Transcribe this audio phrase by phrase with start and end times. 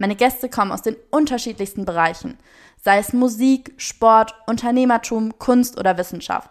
[0.00, 2.38] Meine Gäste kommen aus den unterschiedlichsten Bereichen,
[2.82, 6.48] sei es Musik, Sport, Unternehmertum, Kunst oder Wissenschaft.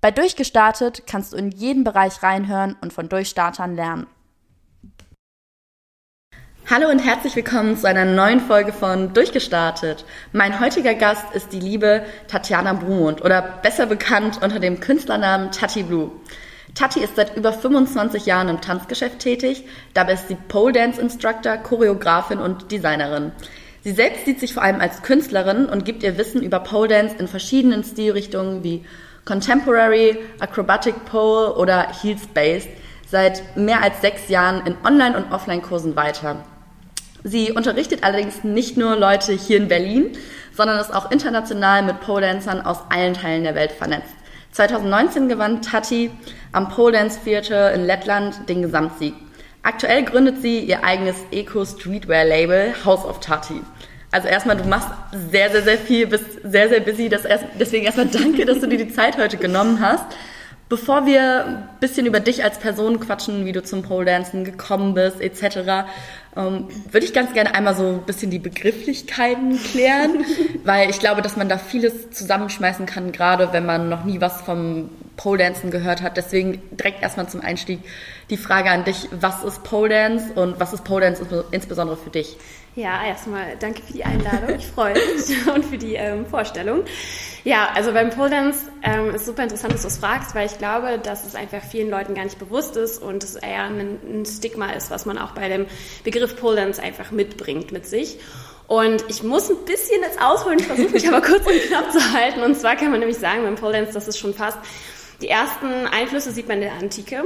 [0.00, 4.08] Bei Durchgestartet kannst du in jeden Bereich reinhören und von Durchstartern lernen.
[6.68, 10.04] Hallo und herzlich willkommen zu einer neuen Folge von Durchgestartet.
[10.32, 15.84] Mein heutiger Gast ist die liebe Tatjana Brumund oder besser bekannt unter dem Künstlernamen Tati
[15.84, 16.10] Blue.
[16.74, 19.64] Tati ist seit über 25 Jahren im Tanzgeschäft tätig.
[19.94, 23.32] Dabei ist sie Pole Dance Instructor, Choreografin und Designerin.
[23.82, 27.16] Sie selbst sieht sich vor allem als Künstlerin und gibt ihr Wissen über Pole Dance
[27.18, 28.84] in verschiedenen Stilrichtungen wie
[29.24, 32.68] Contemporary, Acrobatic Pole oder Heels Based
[33.10, 36.44] seit mehr als sechs Jahren in Online- und Offline-Kursen weiter.
[37.24, 40.12] Sie unterrichtet allerdings nicht nur Leute hier in Berlin,
[40.54, 44.14] sondern ist auch international mit Pole-Dancern aus allen Teilen der Welt vernetzt.
[44.58, 46.10] 2019 gewann Tati
[46.50, 49.14] am Pole Dance Theater in Lettland den Gesamtsieg.
[49.62, 53.60] Aktuell gründet sie ihr eigenes Eco-Streetwear-Label House of Tati.
[54.10, 54.88] Also erstmal, du machst
[55.30, 57.08] sehr, sehr, sehr viel, bist sehr, sehr busy.
[57.08, 60.04] deswegen erstmal danke, dass du dir die Zeit heute genommen hast.
[60.68, 64.92] Bevor wir ein bisschen über dich als Person quatschen, wie du zum Pole Dancen gekommen
[64.92, 65.86] bist, etc.,
[66.36, 70.24] ähm, würde ich ganz gerne einmal so ein bisschen die Begrifflichkeiten klären,
[70.64, 74.40] weil ich glaube, dass man da vieles zusammenschmeißen kann, gerade wenn man noch nie was
[74.42, 76.16] vom Pole Dancen gehört hat.
[76.16, 77.80] Deswegen direkt erstmal zum Einstieg
[78.30, 82.10] die Frage an dich, was ist Pole Dance und was ist Pole Dance insbesondere für
[82.10, 82.36] dich?
[82.78, 84.56] Ja, erstmal danke für die Einladung.
[84.56, 86.84] Ich freue mich und für die ähm, Vorstellung.
[87.42, 90.58] Ja, also beim Pole Dance ähm, ist super interessant, dass du es fragst, weil ich
[90.58, 94.26] glaube, dass es einfach vielen Leuten gar nicht bewusst ist und es eher ein, ein
[94.26, 95.66] Stigma ist, was man auch bei dem
[96.04, 98.18] Begriff Pole Dance einfach mitbringt mit sich.
[98.66, 102.42] Und ich muss ein bisschen jetzt ausholen, versuche mich aber kurz und knapp zu halten.
[102.42, 104.58] Und zwar kann man nämlich sagen, beim Pole Dance, das ist schon fast,
[105.22, 107.24] die ersten Einflüsse sieht man in der Antike.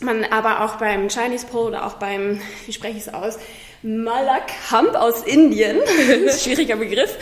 [0.00, 3.38] Man aber auch beim Chinese Pole oder auch beim, wie spreche ich es aus,
[3.84, 5.76] Malakhamp aus Indien.
[6.30, 7.18] Schwieriger Begriff.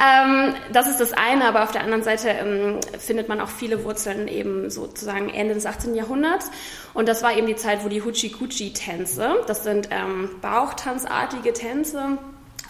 [0.00, 3.82] Ähm, das ist das eine, aber auf der anderen Seite ähm, findet man auch viele
[3.82, 5.96] Wurzeln eben sozusagen Ende des 18.
[5.96, 6.48] Jahrhunderts.
[6.94, 12.18] Und das war eben die Zeit, wo die Huchi-Kuchi-Tänze, das sind ähm, Bauchtanzartige Tänze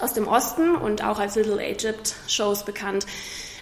[0.00, 3.04] aus dem Osten und auch als Little Egypt Shows bekannt,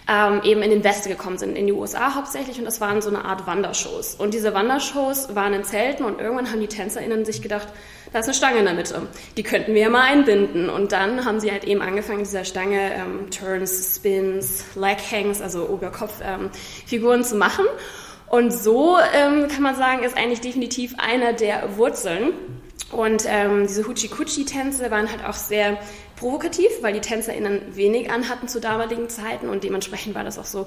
[0.07, 2.59] ähm, eben in den Westen gekommen sind, in die USA hauptsächlich.
[2.59, 4.15] Und das waren so eine Art Wandershows.
[4.15, 7.67] Und diese Wandershows waren in Zelten und irgendwann haben die TänzerInnen sich gedacht,
[8.15, 9.01] da ist eine Stange in der Mitte,
[9.35, 10.69] die könnten wir ja mal einbinden.
[10.69, 15.67] Und dann haben sie halt eben angefangen, dieser Stange ähm, Turns, Spins, Leg Hangs, also
[15.67, 17.65] Oberkopf-Figuren ähm, zu machen.
[18.29, 22.31] Und so ähm, kann man sagen, ist eigentlich definitiv einer der Wurzeln.
[22.95, 25.77] Und ähm, diese Huchi-Kuchi-Tänze waren halt auch sehr
[26.15, 30.61] provokativ, weil die TänzerInnen wenig anhatten zu damaligen Zeiten und dementsprechend war das auch so,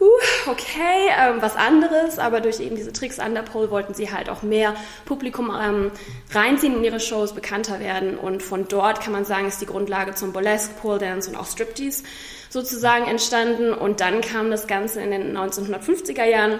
[0.00, 4.10] uh, okay, ähm, was anderes, aber durch eben diese Tricks an der Pole wollten sie
[4.10, 4.74] halt auch mehr
[5.04, 5.90] Publikum ähm,
[6.32, 8.16] reinziehen in ihre Shows, bekannter werden.
[8.16, 11.46] Und von dort kann man sagen, ist die Grundlage zum Burlesque, Pole Dance und auch
[11.46, 12.02] Striptease
[12.48, 13.74] sozusagen entstanden.
[13.74, 16.58] Und dann kam das Ganze in den 1950er Jahren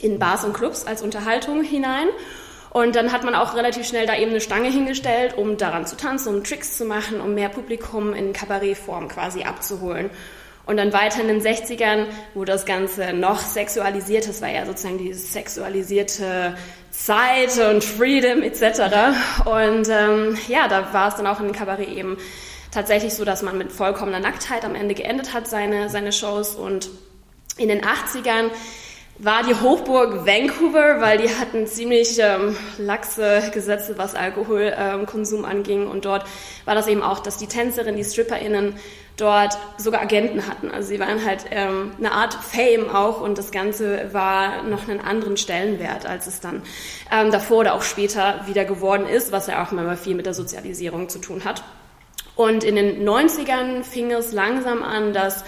[0.00, 2.08] in Bars und Clubs als Unterhaltung hinein
[2.74, 5.96] und dann hat man auch relativ schnell da eben eine Stange hingestellt, um daran zu
[5.96, 10.10] tanzen, um Tricks zu machen, um mehr Publikum in Kabarettform quasi abzuholen.
[10.66, 14.98] Und dann weiter in den 60ern, wo das Ganze noch sexualisiert, das war ja sozusagen
[14.98, 16.56] diese sexualisierte
[16.90, 19.44] Zeit und Freedom etc.
[19.44, 22.16] Und ähm, ja, da war es dann auch in den Kabarett eben
[22.72, 26.56] tatsächlich so, dass man mit vollkommener Nacktheit am Ende geendet hat, seine, seine Shows.
[26.56, 26.90] Und
[27.56, 28.50] in den 80ern
[29.18, 35.86] war die Hochburg Vancouver, weil die hatten ziemlich ähm, laxe Gesetze, was Alkoholkonsum ähm, anging.
[35.86, 36.24] Und dort
[36.64, 38.74] war das eben auch, dass die Tänzerinnen, die StripperInnen
[39.16, 40.70] dort sogar Agenten hatten.
[40.70, 45.00] Also sie waren halt ähm, eine Art Fame auch und das Ganze war noch einen
[45.00, 46.62] anderen Stellenwert, als es dann
[47.12, 50.34] ähm, davor oder auch später wieder geworden ist, was ja auch immer viel mit der
[50.34, 51.62] Sozialisierung zu tun hat.
[52.34, 55.44] Und in den 90ern fing es langsam an, dass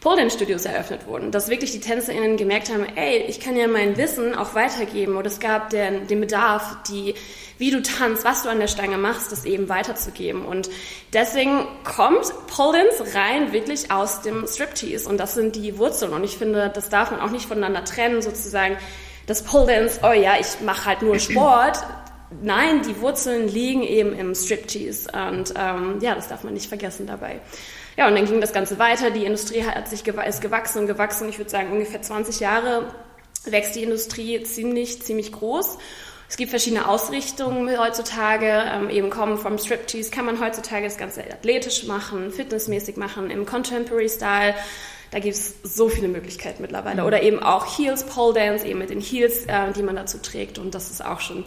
[0.00, 4.34] Pole-Dance-Studios eröffnet wurden, dass wirklich die TänzerInnen gemerkt haben, ey, ich kann ja mein Wissen
[4.34, 5.16] auch weitergeben.
[5.16, 7.14] Und es gab den, den Bedarf, die,
[7.58, 10.44] wie du tanzt, was du an der Stange machst, das eben weiterzugeben.
[10.44, 10.70] Und
[11.12, 15.08] deswegen kommt Pole-Dance rein wirklich aus dem Striptease.
[15.08, 16.12] Und das sind die Wurzeln.
[16.12, 18.76] Und ich finde, das darf man auch nicht voneinander trennen, sozusagen,
[19.26, 21.78] das Pole-Dance, oh ja, ich mache halt nur Sport,
[22.40, 25.10] nein, die Wurzeln liegen eben im Striptease.
[25.12, 27.40] Und ähm, ja, das darf man nicht vergessen dabei.
[27.98, 29.10] Ja, und dann ging das Ganze weiter.
[29.10, 31.28] Die Industrie hat sich ist gewachsen und gewachsen.
[31.28, 32.94] Ich würde sagen, ungefähr 20 Jahre
[33.44, 35.78] wächst die Industrie ziemlich, ziemlich groß.
[36.28, 38.46] Es gibt verschiedene Ausrichtungen heutzutage.
[38.72, 43.44] Ähm, eben kommen vom Striptease kann man heutzutage das Ganze athletisch machen, fitnessmäßig machen, im
[43.46, 44.54] Contemporary Style.
[45.10, 47.04] Da gibt es so viele Möglichkeiten mittlerweile.
[47.04, 50.60] Oder eben auch Heels, Pole Dance, eben mit den Heels, äh, die man dazu trägt.
[50.60, 51.44] Und das ist auch schon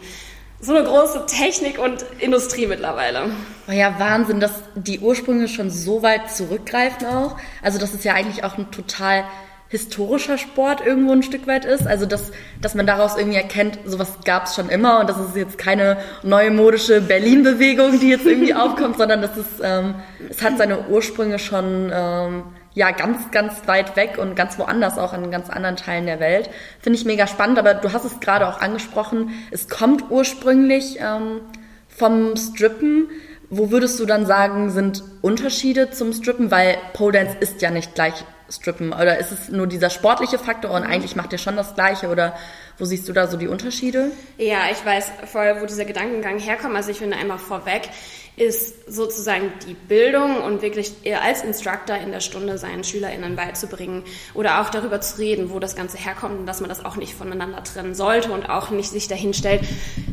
[0.62, 3.30] so eine große Technik und Industrie mittlerweile.
[3.68, 7.36] Oh ja, Wahnsinn, dass die Ursprünge schon so weit zurückgreifen auch.
[7.62, 9.24] Also das ist ja eigentlich auch ein total
[9.68, 11.86] historischer Sport irgendwo ein Stück weit ist.
[11.88, 12.30] Also dass,
[12.60, 15.96] dass man daraus irgendwie erkennt, sowas gab es schon immer und das ist jetzt keine
[16.22, 19.96] neue modische Berlin-Bewegung, die jetzt irgendwie aufkommt, sondern das ist, ähm,
[20.30, 22.44] es hat seine Ursprünge schon ähm,
[22.74, 26.50] ja ganz, ganz weit weg und ganz woanders, auch in ganz anderen Teilen der Welt.
[26.80, 31.40] Finde ich mega spannend, aber du hast es gerade auch angesprochen, es kommt ursprünglich ähm,
[31.88, 33.08] vom Strippen.
[33.50, 36.50] Wo würdest du dann sagen, sind Unterschiede zum Strippen?
[36.50, 38.92] Weil Pole Dance ist ja nicht gleich Strippen.
[38.92, 42.08] Oder ist es nur dieser sportliche Faktor und eigentlich macht ihr schon das Gleiche?
[42.08, 42.36] Oder
[42.78, 44.10] wo siehst du da so die Unterschiede?
[44.38, 46.76] Ja, ich weiß voll, wo dieser Gedankengang herkommt.
[46.76, 47.88] Also ich finde einmal vorweg,
[48.34, 54.62] ist sozusagen die Bildung und wirklich als Instructor in der Stunde seinen SchülerInnen beizubringen oder
[54.62, 57.62] auch darüber zu reden, wo das Ganze herkommt und dass man das auch nicht voneinander
[57.62, 59.60] trennen sollte und auch nicht sich dahin stellt,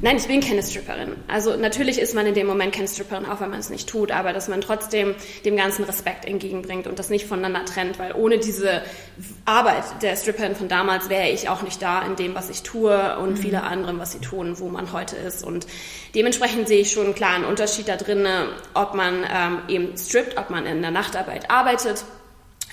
[0.01, 1.16] nein, ich bin keine Stripperin.
[1.30, 4.12] Also natürlich ist man in dem Moment keine Stripperin, auch wenn man es nicht tut,
[4.12, 5.15] aber dass man trotzdem
[5.45, 8.81] dem Ganzen Respekt entgegenbringt und das nicht voneinander trennt, weil ohne diese
[9.45, 13.18] Arbeit der Stripperin von damals wäre ich auch nicht da in dem, was ich tue
[13.18, 13.38] und mhm.
[13.38, 15.68] viele anderen, was sie tun, wo man heute ist und
[16.15, 18.28] dementsprechend sehe ich schon einen klaren Unterschied da drin drin,
[18.74, 22.04] ob man ähm, eben strippt, ob man in der Nachtarbeit arbeitet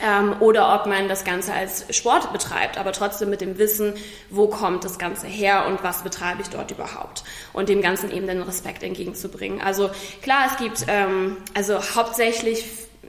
[0.03, 3.95] ähm, oder ob man das Ganze als Sport betreibt, aber trotzdem mit dem Wissen,
[4.31, 8.27] wo kommt das Ganze her und was betreibe ich dort überhaupt und dem Ganzen eben
[8.27, 9.61] den Respekt entgegenzubringen.
[9.61, 9.91] Also
[10.23, 12.65] klar, es gibt ähm, also hauptsächlich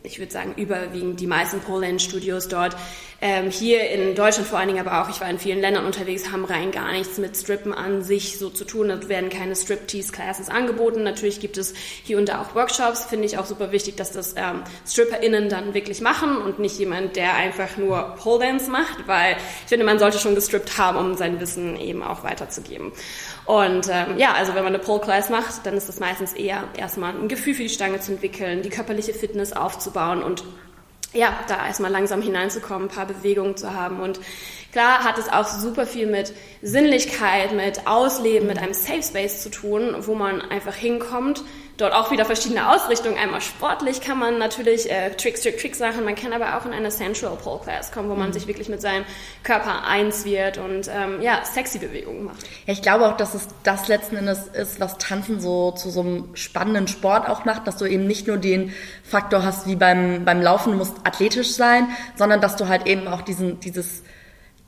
[0.07, 2.75] ich würde sagen, überwiegend die meisten Pole-Dance-Studios dort.
[3.19, 6.31] Ähm, hier in Deutschland vor allen Dingen, aber auch, ich war in vielen Ländern unterwegs,
[6.31, 8.91] haben rein gar nichts mit Strippen an sich so zu tun.
[8.91, 11.03] Es werden keine Strip-Tease-Classes angeboten.
[11.03, 11.73] Natürlich gibt es
[12.03, 13.05] hier und da auch Workshops.
[13.05, 17.15] Finde ich auch super wichtig, dass das ähm, StripperInnen dann wirklich machen und nicht jemand,
[17.15, 21.39] der einfach nur Pole-Dance macht, weil ich finde, man sollte schon gestrippt haben, um sein
[21.39, 22.91] Wissen eben auch weiterzugeben.
[23.47, 26.65] Und ähm, ja, also wenn man eine Pole Class macht, dann ist das meistens eher
[26.75, 30.43] erstmal ein Gefühl für die Stange zu entwickeln, die körperliche Fitness aufzubauen und
[31.13, 34.01] ja, da erstmal langsam hineinzukommen, ein paar Bewegungen zu haben.
[34.01, 34.19] Und
[34.73, 39.49] klar hat es auch super viel mit Sinnlichkeit, mit Ausleben, mit einem Safe Space zu
[39.49, 41.43] tun, wo man einfach hinkommt
[41.77, 43.17] dort auch wieder verschiedene Ausrichtungen.
[43.17, 46.03] Einmal sportlich kann man natürlich äh, Tricks, Trick, Tricks Sachen.
[46.03, 48.33] Man kann aber auch in eine Sensual Pole Class kommen, wo man mhm.
[48.33, 49.05] sich wirklich mit seinem
[49.43, 52.43] Körper eins wird und ähm, ja, sexy Bewegungen macht.
[52.65, 56.01] Ja, ich glaube auch, dass es das letzten Endes ist, was Tanzen so zu so
[56.01, 60.25] einem spannenden Sport auch macht, dass du eben nicht nur den Faktor hast wie beim,
[60.25, 64.03] beim Laufen, du musst athletisch sein, sondern dass du halt eben auch diesen, dieses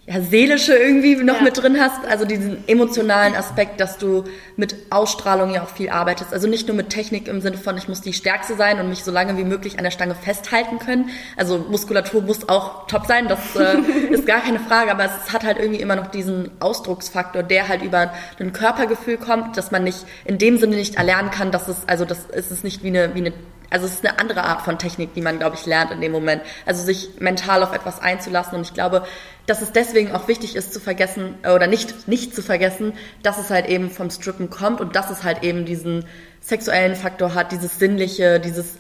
[0.10, 1.44] ja, seelische irgendwie noch ja.
[1.44, 4.24] mit drin hast, also diesen emotionalen Aspekt, dass du
[4.56, 6.34] mit Ausstrahlung ja auch viel arbeitest.
[6.34, 9.04] Also nicht nur mit Technik im Sinne von, ich muss die Stärkste sein und mich
[9.04, 11.12] so lange wie möglich an der Stange festhalten können.
[11.38, 13.78] Also Muskulatur muss auch top sein, das äh,
[14.10, 17.84] ist gar keine Frage, aber es hat halt irgendwie immer noch diesen Ausdrucksfaktor, der halt
[17.84, 21.88] über ein Körpergefühl kommt, dass man nicht in dem Sinne nicht erlernen kann, dass es,
[21.88, 23.34] also das ist es nicht wie eine, wie eine
[23.70, 26.12] also es ist eine andere Art von Technik, die man, glaube ich, lernt in dem
[26.12, 26.42] Moment.
[26.66, 28.56] Also sich mental auf etwas einzulassen.
[28.56, 29.06] Und ich glaube,
[29.50, 33.40] dass es deswegen auch wichtig ist zu vergessen äh, oder nicht, nicht zu vergessen, dass
[33.40, 36.06] es halt eben vom Strippen kommt und dass es halt eben diesen
[36.40, 38.78] sexuellen Faktor hat, dieses sinnliche, dieses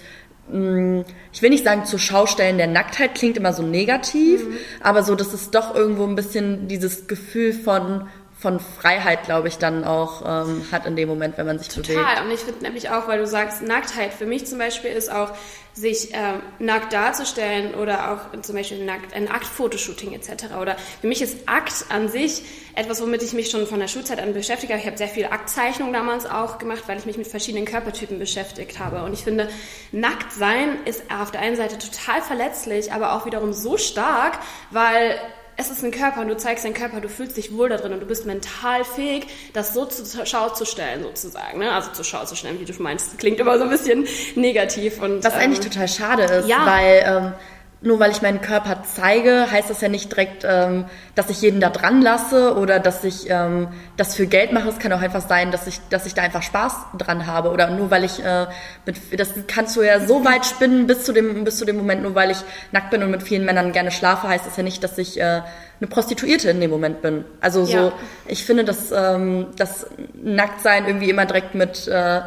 [0.52, 1.02] mm,
[1.34, 4.58] ich will nicht sagen zur Schaustellen der Nacktheit klingt immer so negativ, mhm.
[4.82, 8.08] aber so, dass es doch irgendwo ein bisschen dieses Gefühl von
[8.38, 11.96] von Freiheit, glaube ich, dann auch ähm, hat in dem Moment, wenn man sich Total.
[11.96, 12.08] bewegt.
[12.08, 12.26] Total.
[12.26, 15.34] Und ich finde nämlich auch, weil du sagst, Nacktheit für mich zum Beispiel ist auch,
[15.80, 20.56] sich ähm, nackt darzustellen oder auch zum Beispiel nackt, ein Aktfotoshooting etc.
[20.60, 22.44] Oder für mich ist Akt an sich
[22.76, 24.76] etwas, womit ich mich schon von der Schulzeit an beschäftige.
[24.76, 28.78] Ich habe sehr viel Aktzeichnung damals auch gemacht, weil ich mich mit verschiedenen Körpertypen beschäftigt
[28.78, 29.04] habe.
[29.04, 29.50] Und ich finde,
[29.94, 34.40] nackt sein ist auf der einen Seite total verletzlich, aber auch wiederum so stark,
[34.72, 35.18] weil
[35.60, 37.92] es ist ein Körper und du zeigst deinen Körper, du fühlst dich wohl da drin
[37.92, 41.60] und du bist mental fähig, das so zur Schau zu stellen, sozusagen.
[41.60, 41.70] Ne?
[41.70, 43.18] Also zur Schau zu stellen, wie du meinst.
[43.18, 45.02] Klingt immer so ein bisschen negativ.
[45.02, 46.66] Und, Was ähm, eigentlich total schade ist, ja.
[46.66, 47.34] weil ähm,
[47.82, 51.62] nur weil ich meinen Körper zeige, heißt das ja nicht direkt, ähm, dass ich jeden
[51.62, 54.68] da dran lasse oder dass ich ähm, das für Geld mache.
[54.68, 57.52] Es kann auch einfach sein, dass ich, dass ich da einfach Spaß dran habe.
[57.52, 58.48] Oder nur weil ich äh,
[58.86, 62.04] mit, das kannst du ja so weit spinnen bis zu dem, bis zu dem Moment,
[62.04, 62.40] nur weil ich
[62.74, 65.42] nackt bin und mit vielen Männern gerne schlafe, heißt das ja nicht, dass ich äh,
[65.80, 67.24] eine Prostituierte in dem Moment bin.
[67.40, 67.94] Also so, ja.
[68.28, 69.88] ich finde, dass ähm, das
[70.22, 72.22] Nacktsein irgendwie immer direkt mit äh,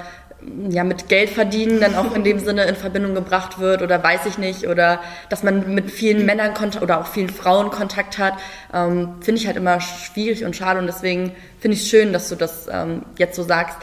[0.68, 4.26] ja, mit Geld verdienen dann auch in dem Sinne in Verbindung gebracht wird oder weiß
[4.26, 8.34] ich nicht oder dass man mit vielen Männern oder auch vielen Frauen Kontakt hat,
[8.72, 12.28] ähm, finde ich halt immer schwierig und schade und deswegen finde ich es schön, dass
[12.28, 13.76] du das ähm, jetzt so sagst.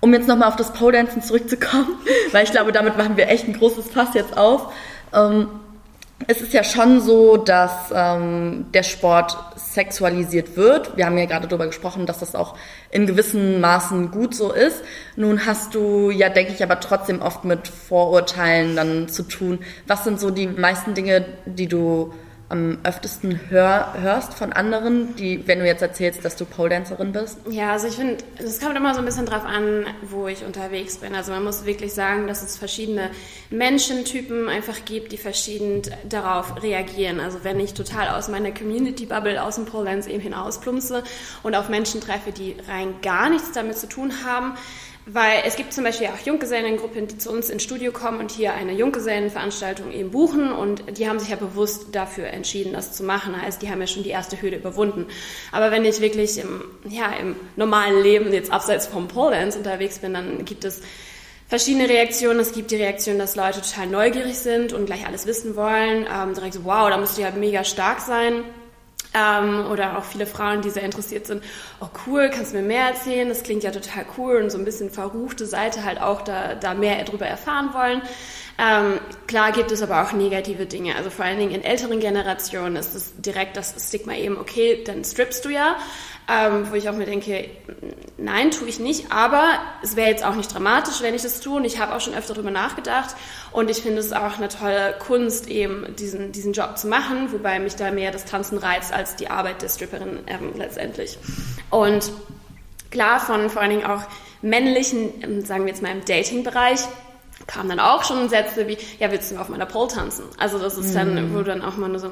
[0.00, 1.98] Um jetzt nochmal auf das Pole Dancen zurückzukommen,
[2.32, 4.72] weil ich glaube, damit machen wir echt ein großes Fass jetzt auf.
[5.14, 5.48] Ähm,
[6.28, 10.96] es ist ja schon so, dass ähm, der Sport sexualisiert wird.
[10.96, 12.56] Wir haben ja gerade darüber gesprochen, dass das auch
[12.90, 14.82] in gewissen Maßen gut so ist.
[15.16, 19.58] Nun hast du ja, denke ich, aber trotzdem oft mit Vorurteilen dann zu tun.
[19.86, 22.14] Was sind so die meisten Dinge, die du
[22.48, 27.38] am öftesten hör, hörst von anderen, die, wenn du jetzt erzählst, dass du Pole-Dancerin bist?
[27.50, 30.98] Ja, also ich finde, es kommt immer so ein bisschen drauf an, wo ich unterwegs
[30.98, 31.14] bin.
[31.14, 33.10] Also man muss wirklich sagen, dass es verschiedene
[33.50, 37.18] Menschentypen einfach gibt, die verschieden darauf reagieren.
[37.18, 41.02] Also wenn ich total aus meiner Community-Bubble aus dem Pole-Dance eben hinausplumpse
[41.42, 44.54] und auf Menschen treffe, die rein gar nichts damit zu tun haben,
[45.08, 48.54] weil es gibt zum Beispiel auch Junggesellengruppen, die zu uns ins Studio kommen und hier
[48.54, 53.36] eine Junggesellenveranstaltung eben buchen und die haben sich ja bewusst dafür entschieden, das zu machen.
[53.36, 55.06] Also die haben ja schon die erste Hürde überwunden.
[55.52, 60.12] Aber wenn ich wirklich im, ja, im normalen Leben jetzt abseits vom Pole unterwegs bin,
[60.12, 60.82] dann gibt es
[61.46, 62.40] verschiedene Reaktionen.
[62.40, 66.04] Es gibt die Reaktion, dass Leute total neugierig sind und gleich alles wissen wollen.
[66.12, 68.42] Ähm, direkt so, wow, da musst du ja mega stark sein.
[69.16, 71.42] Ähm, oder auch viele Frauen, die sehr interessiert sind,
[71.80, 73.28] oh cool, kannst du mir mehr erzählen?
[73.28, 76.74] Das klingt ja total cool und so ein bisschen verruchte Seite halt auch da, da
[76.74, 78.02] mehr darüber erfahren wollen.
[78.58, 80.96] Ähm, klar gibt es aber auch negative Dinge.
[80.96, 85.02] Also vor allen Dingen in älteren Generationen ist es direkt das Stigma eben, okay, dann
[85.02, 85.76] strippst du ja
[86.28, 87.48] ähm, wo ich auch mir denke,
[88.16, 89.44] nein, tue ich nicht, aber
[89.82, 91.56] es wäre jetzt auch nicht dramatisch, wenn ich das tue.
[91.56, 93.14] Und ich habe auch schon öfter darüber nachgedacht.
[93.52, 97.60] Und ich finde es auch eine tolle Kunst, eben diesen, diesen Job zu machen, wobei
[97.60, 101.16] mich da mehr das Tanzen reizt als die Arbeit der Stripperin ähm, letztendlich.
[101.70, 102.10] Und
[102.90, 104.02] klar, von vor allen Dingen auch
[104.42, 106.80] männlichen, ähm, sagen wir jetzt mal im Dating-Bereich,
[107.46, 110.24] kamen dann auch schon Sätze wie, ja, willst du auf meiner Pole tanzen?
[110.38, 111.34] Also das ist dann, mm.
[111.34, 112.10] wo dann auch mal nur so,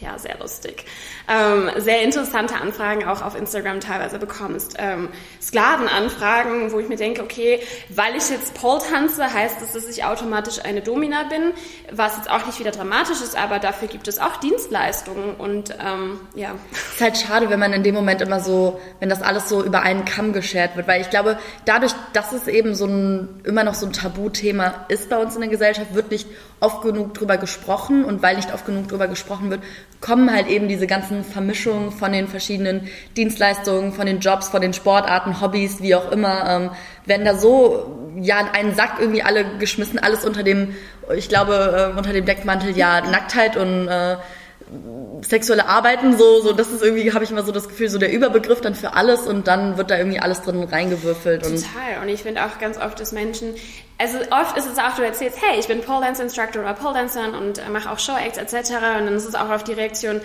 [0.00, 0.84] ja, sehr lustig.
[1.28, 4.76] Ähm, sehr interessante Anfragen auch auf Instagram teilweise bekommst.
[4.78, 5.08] Ähm,
[5.40, 10.04] Sklavenanfragen, wo ich mir denke, okay, weil ich jetzt Pole tanze, heißt das, dass ich
[10.04, 11.52] automatisch eine Domina bin,
[11.90, 16.20] was jetzt auch nicht wieder dramatisch ist, aber dafür gibt es auch Dienstleistungen und ähm,
[16.34, 16.54] ja.
[16.72, 19.64] Es ist halt schade, wenn man in dem Moment immer so, wenn das alles so
[19.64, 23.64] über einen Kamm geschert wird, weil ich glaube, dadurch, dass es eben so ein, immer
[23.64, 26.26] noch so ein Tabuthema ist bei uns in der Gesellschaft, wird nicht
[26.60, 28.04] oft genug drüber gesprochen.
[28.04, 29.62] Und weil nicht oft genug drüber gesprochen wird,
[30.00, 34.72] kommen halt eben diese ganzen Vermischungen von den verschiedenen Dienstleistungen, von den Jobs, von den
[34.72, 36.70] Sportarten, Hobbys, wie auch immer, ähm,
[37.04, 40.74] werden da so ja in einen Sack irgendwie alle geschmissen, alles unter dem,
[41.14, 44.16] ich glaube, äh, unter dem Deckmantel ja Nacktheit und äh,
[45.22, 48.12] sexuelle Arbeiten, so, so, das ist irgendwie, habe ich immer so das Gefühl, so der
[48.12, 51.46] Überbegriff dann für alles und dann wird da irgendwie alles drin reingewürfelt.
[51.46, 52.02] Und Total.
[52.02, 53.54] Und ich finde auch ganz oft, dass Menschen,
[53.98, 56.94] also oft ist es auch, du erzählst, hey, ich bin Pole Dance Instructor oder Pole
[56.94, 58.72] Dancer und mache auch Show Acts etc.
[58.98, 60.20] Und dann ist es auch auf die Reaktion,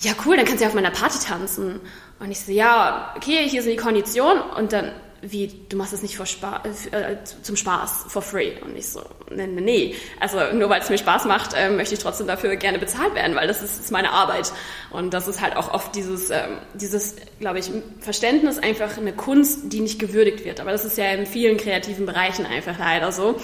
[0.00, 1.80] ja cool, dann kannst du ja auf meiner Party tanzen.
[2.18, 6.02] Und ich so, ja, okay, hier sind die Konditionen und dann wie, du machst es
[6.02, 8.52] nicht vor Spa äh, zum Spaß, for free.
[8.62, 9.94] Und ich so, nee, nee, nee.
[10.20, 13.34] Also nur weil es mir Spaß macht, äh, möchte ich trotzdem dafür gerne bezahlt werden,
[13.34, 14.52] weil das ist, ist meine Arbeit.
[14.90, 17.70] Und das ist halt auch oft dieses, ähm, dieses, glaube ich,
[18.00, 20.60] Verständnis, einfach eine Kunst, die nicht gewürdigt wird.
[20.60, 23.36] Aber das ist ja in vielen kreativen Bereichen einfach leider so.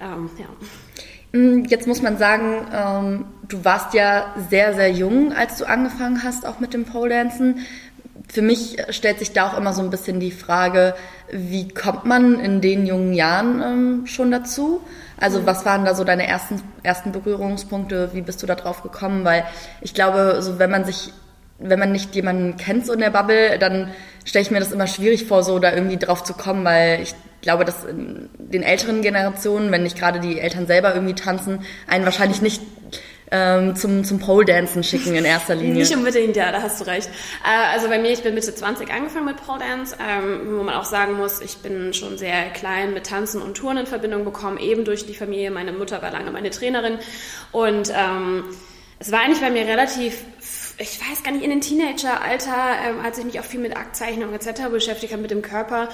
[0.00, 0.46] Ähm, ja.
[1.32, 6.22] Mm, jetzt muss man sagen, ähm, du warst ja sehr, sehr jung, als du angefangen
[6.24, 7.66] hast, auch mit dem Pole Dancen
[8.32, 10.94] für mich stellt sich da auch immer so ein bisschen die Frage,
[11.32, 14.80] wie kommt man in den jungen Jahren ähm, schon dazu?
[15.18, 15.46] Also mhm.
[15.46, 18.10] was waren da so deine ersten, ersten Berührungspunkte?
[18.12, 19.24] Wie bist du da drauf gekommen?
[19.24, 19.44] Weil
[19.80, 21.12] ich glaube, so wenn man sich,
[21.58, 23.90] wenn man nicht jemanden kennt so in der Bubble, dann
[24.24, 27.14] stelle ich mir das immer schwierig vor, so da irgendwie drauf zu kommen, weil ich
[27.42, 32.04] glaube, dass in den älteren Generationen, wenn nicht gerade die Eltern selber irgendwie tanzen, einen
[32.04, 32.62] wahrscheinlich nicht
[33.30, 35.74] ähm, zum, zum Pole-Dancen schicken in erster Linie.
[35.74, 37.08] Nicht unbedingt, ja, da hast du recht.
[37.44, 40.84] Äh, also bei mir, ich bin Mitte 20 angefangen mit Pole-Dance, ähm, wo man auch
[40.84, 44.84] sagen muss, ich bin schon sehr klein mit Tanzen und Touren in Verbindung bekommen, eben
[44.84, 45.50] durch die Familie.
[45.50, 46.98] Meine Mutter war lange meine Trainerin
[47.52, 48.44] und ähm,
[48.98, 50.24] es war eigentlich bei mir relativ
[50.80, 52.54] ich weiß gar nicht, in den Teenageralter,
[52.86, 54.68] ähm, als ich mich auch viel mit Aktzeichnung etc.
[54.70, 55.90] beschäftigt habe, mit dem Körper,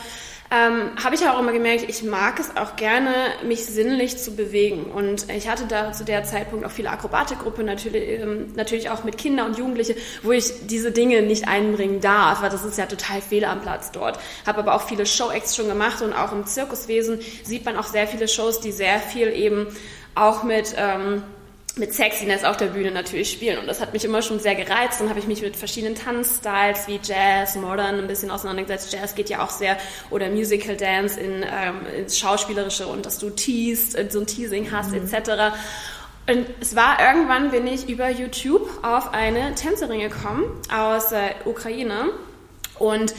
[0.51, 3.11] ähm, habe ich auch immer gemerkt, ich mag es auch gerne,
[3.45, 4.85] mich sinnlich zu bewegen.
[4.85, 9.19] Und ich hatte da zu der Zeitpunkt auch viele Akrobatikgruppe, natürlich, ähm, natürlich auch mit
[9.19, 13.21] Kindern und Jugendlichen, wo ich diese Dinge nicht einbringen darf, weil das ist ja total
[13.21, 14.21] fehl am Platz dort.
[14.47, 18.07] Habe aber auch viele Show-Acts schon gemacht und auch im Zirkuswesen sieht man auch sehr
[18.07, 19.67] viele Shows, die sehr viel eben
[20.15, 20.75] auch mit...
[20.77, 21.23] Ähm,
[21.79, 23.59] mit Sexiness auf der Bühne natürlich spielen.
[23.59, 24.99] Und das hat mich immer schon sehr gereizt.
[25.01, 28.93] Dann habe ich mich mit verschiedenen Tanzstyles wie Jazz, Modern ein bisschen auseinandergesetzt.
[28.93, 29.77] Jazz geht ja auch sehr,
[30.11, 34.73] oder Musical Dance in, ähm, ins Schauspielerische und dass du teast, äh, so ein Teasing
[34.73, 35.07] hast, mhm.
[35.07, 35.55] etc.
[36.29, 42.11] Und es war irgendwann, bin ich über YouTube auf eine Tänzerin gekommen aus der Ukraine.
[42.79, 43.15] Und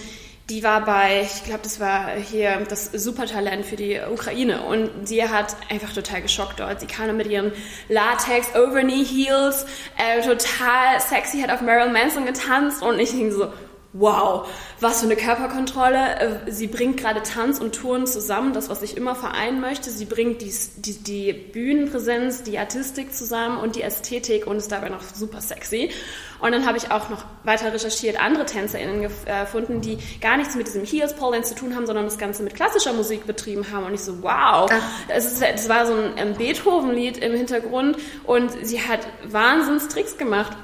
[0.49, 5.27] die war bei, ich glaube, das war hier das Supertalent für die Ukraine und sie
[5.27, 6.79] hat einfach total geschockt dort.
[6.79, 7.51] Sie kam mit ihren
[7.89, 9.65] Latex Overknee Heels,
[9.97, 13.53] äh, total sexy, hat auf Marilyn Manson getanzt und ich denke so,
[13.93, 14.47] wow,
[14.79, 16.19] was für eine Körperkontrolle.
[16.47, 19.89] Äh, sie bringt gerade Tanz und Touren zusammen, das, was ich immer vereinen möchte.
[19.89, 24.89] Sie bringt die, die, die Bühnenpräsenz, die Artistik zusammen und die Ästhetik und ist dabei
[24.89, 25.91] noch super sexy.
[26.39, 30.55] Und dann habe ich auch noch weiter recherchiert, andere TänzerInnen äh, gefunden, die gar nichts
[30.55, 33.71] mit diesem Heels Pole Dance zu tun haben, sondern das Ganze mit klassischer Musik betrieben
[33.71, 33.85] haben.
[33.85, 34.69] Und ich so, wow,
[35.07, 40.55] es, es war so ein Beethoven-Lied im Hintergrund und sie hat Wahnsinnstricks gemacht.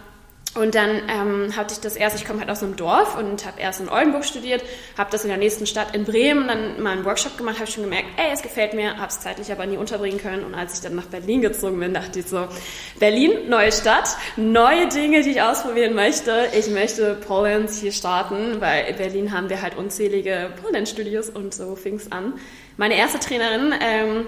[0.55, 3.59] Und dann ähm, hatte ich das erst, ich komme halt aus einem Dorf und habe
[3.59, 4.63] erst in Oldenburg studiert,
[4.97, 7.83] habe das in der nächsten Stadt in Bremen dann mal einen Workshop gemacht, habe schon
[7.83, 10.43] gemerkt, ey, es gefällt mir, habe es zeitlich aber nie unterbringen können.
[10.43, 12.47] Und als ich dann nach Berlin gezogen bin, dachte ich so,
[12.99, 16.49] Berlin, neue Stadt, neue Dinge, die ich ausprobieren möchte.
[16.57, 21.53] Ich möchte Pole hier starten, weil in Berlin haben wir halt unzählige Pole Studios und
[21.53, 22.33] so fing es an.
[22.77, 24.27] Meine erste Trainerin, ähm,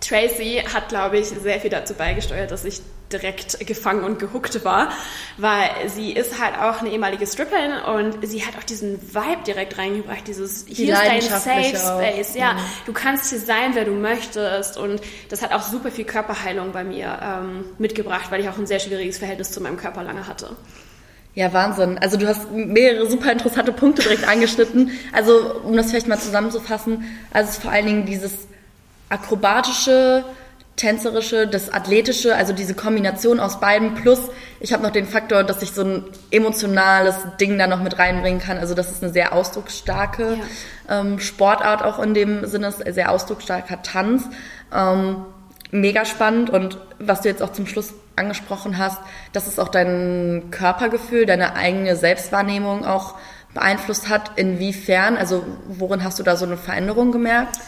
[0.00, 2.80] Tracy hat, glaube ich, sehr viel dazu beigesteuert, dass ich
[3.12, 4.90] direkt gefangen und gehuckt war,
[5.38, 9.78] weil sie ist halt auch eine ehemalige Stripperin und sie hat auch diesen Vibe direkt
[9.78, 12.58] reingebracht, dieses Die hier ist dein Safe Space, ja, mhm.
[12.86, 15.00] du kannst hier sein, wer du möchtest und
[15.30, 18.78] das hat auch super viel Körperheilung bei mir ähm, mitgebracht, weil ich auch ein sehr
[18.78, 20.56] schwieriges Verhältnis zu meinem Körper lange hatte.
[21.34, 21.98] Ja, Wahnsinn.
[21.98, 24.90] Also du hast mehrere super interessante Punkte direkt angeschnitten.
[25.12, 28.48] Also um das vielleicht mal zusammenzufassen, also es ist vor allen Dingen dieses
[29.08, 30.24] akrobatische,
[30.76, 33.94] tänzerische, das athletische, also diese Kombination aus beiden.
[33.94, 34.20] Plus,
[34.60, 38.40] ich habe noch den Faktor, dass ich so ein emotionales Ding da noch mit reinbringen
[38.40, 38.58] kann.
[38.58, 40.38] Also das ist eine sehr ausdrucksstarke
[40.88, 41.00] ja.
[41.00, 44.24] ähm, Sportart auch in dem Sinne, sehr ausdrucksstarker Tanz.
[44.72, 45.24] Ähm,
[45.70, 48.98] mega spannend und was du jetzt auch zum Schluss angesprochen hast,
[49.32, 53.14] dass es auch dein Körpergefühl, deine eigene Selbstwahrnehmung auch
[53.54, 54.32] beeinflusst hat.
[54.36, 55.16] Inwiefern?
[55.16, 57.58] Also worin hast du da so eine Veränderung gemerkt?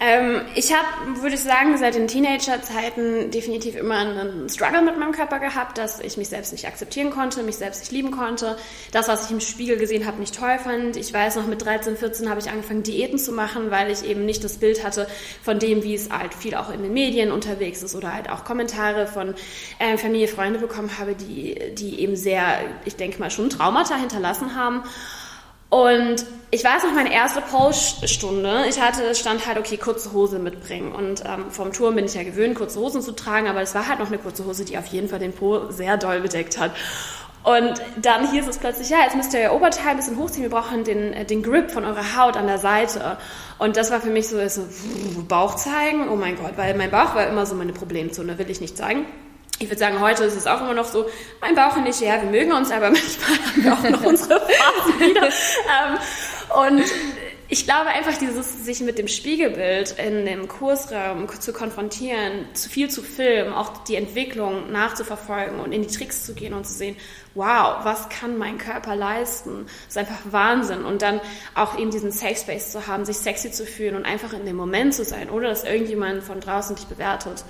[0.00, 5.12] Ähm, ich habe, würde ich sagen, seit den Teenager-Zeiten definitiv immer einen Struggle mit meinem
[5.12, 8.56] Körper gehabt, dass ich mich selbst nicht akzeptieren konnte, mich selbst nicht lieben konnte,
[8.90, 10.96] das, was ich im Spiegel gesehen habe, nicht toll fand.
[10.96, 14.26] Ich weiß noch, mit 13, 14 habe ich angefangen, Diäten zu machen, weil ich eben
[14.26, 15.06] nicht das Bild hatte
[15.42, 18.44] von dem, wie es halt viel auch in den Medien unterwegs ist oder halt auch
[18.44, 19.34] Kommentare von
[19.78, 24.56] äh, Familie, Freunde bekommen habe, die, die eben sehr, ich denke mal, schon Traumata hinterlassen
[24.56, 24.82] haben.
[25.74, 30.92] Und ich weiß noch, meine erste Pole-Stunde, ich hatte, stand halt, okay, kurze Hose mitbringen.
[30.92, 33.88] Und ähm, vom Turm bin ich ja gewöhnt, kurze Hosen zu tragen, aber es war
[33.88, 36.70] halt noch eine kurze Hose, die auf jeden Fall den Po sehr doll bedeckt hat.
[37.42, 40.50] Und dann hieß es plötzlich, ja, jetzt müsst ihr euer Oberteil ein bisschen hochziehen, wir
[40.50, 43.18] brauchen den, äh, den Grip von eurer Haut an der Seite.
[43.58, 44.62] Und das war für mich so, so
[45.26, 48.60] Bauch zeigen, oh mein Gott, weil mein Bauch war immer so meine Problemzone, will ich
[48.60, 49.06] nicht zeigen
[49.58, 51.06] ich würde sagen, heute ist es auch immer noch so,
[51.40, 54.40] mein Bauch und ich, ja, wir mögen uns, aber manchmal haben wir auch noch unsere
[54.40, 55.26] Phasen wieder.
[55.26, 55.98] Ähm,
[56.66, 56.84] und
[57.48, 62.88] ich glaube einfach, dieses sich mit dem Spiegelbild in dem Kursraum zu konfrontieren, zu viel
[62.88, 66.96] zu filmen, auch die Entwicklung nachzuverfolgen und in die Tricks zu gehen und zu sehen,
[67.34, 69.66] wow, was kann mein Körper leisten?
[69.66, 70.84] Das ist einfach Wahnsinn.
[70.84, 71.20] Und dann
[71.54, 74.56] auch eben diesen Safe Space zu haben, sich sexy zu fühlen und einfach in dem
[74.56, 77.44] Moment zu sein, ohne dass irgendjemand von draußen dich bewertet.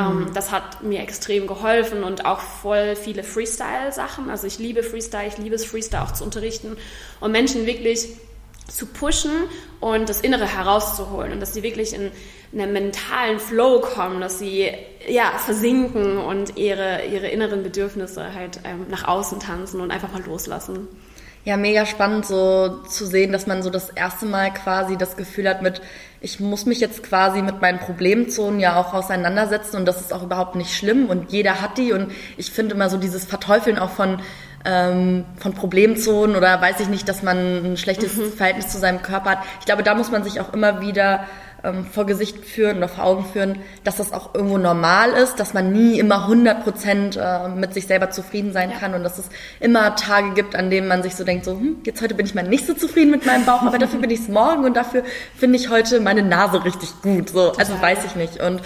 [0.00, 0.34] Ähm, mhm.
[0.34, 4.30] das hat mir extrem geholfen und auch voll viele Freestyle-Sachen.
[4.30, 6.76] Also ich liebe Freestyle, ich liebe es Freestyle auch zu unterrichten
[7.20, 8.08] und Menschen wirklich
[8.66, 9.32] zu pushen
[9.80, 12.10] und das Innere herauszuholen und dass sie wirklich in,
[12.52, 14.70] in einen mentalen Flow kommen, dass sie
[15.08, 20.22] ja versinken und ihre, ihre inneren Bedürfnisse halt ähm, nach außen tanzen und einfach mal
[20.24, 20.88] loslassen.
[21.44, 25.48] Ja, mega spannend so zu sehen, dass man so das erste Mal quasi das Gefühl
[25.48, 25.80] hat mit,
[26.20, 30.22] ich muss mich jetzt quasi mit meinen Problemzonen ja auch auseinandersetzen und das ist auch
[30.22, 33.90] überhaupt nicht schlimm und jeder hat die und ich finde immer so dieses Verteufeln auch
[33.90, 34.20] von
[34.66, 38.32] ähm, von Problemzonen oder weiß ich nicht, dass man ein schlechtes mhm.
[38.32, 39.38] Verhältnis zu seinem Körper hat.
[39.60, 41.24] Ich glaube, da muss man sich auch immer wieder
[41.64, 45.54] ähm, vor Gesicht führen oder vor Augen führen, dass das auch irgendwo normal ist, dass
[45.54, 48.78] man nie immer 100 Prozent äh, mit sich selber zufrieden sein ja.
[48.78, 49.28] kann und dass es
[49.60, 52.34] immer Tage gibt, an denen man sich so denkt, so, hm, jetzt heute bin ich
[52.34, 55.02] mal nicht so zufrieden mit meinem Bauch, aber dafür bin ich es morgen und dafür
[55.36, 57.30] finde ich heute meine Nase richtig gut.
[57.30, 58.40] So, also weiß ich nicht.
[58.42, 58.60] Und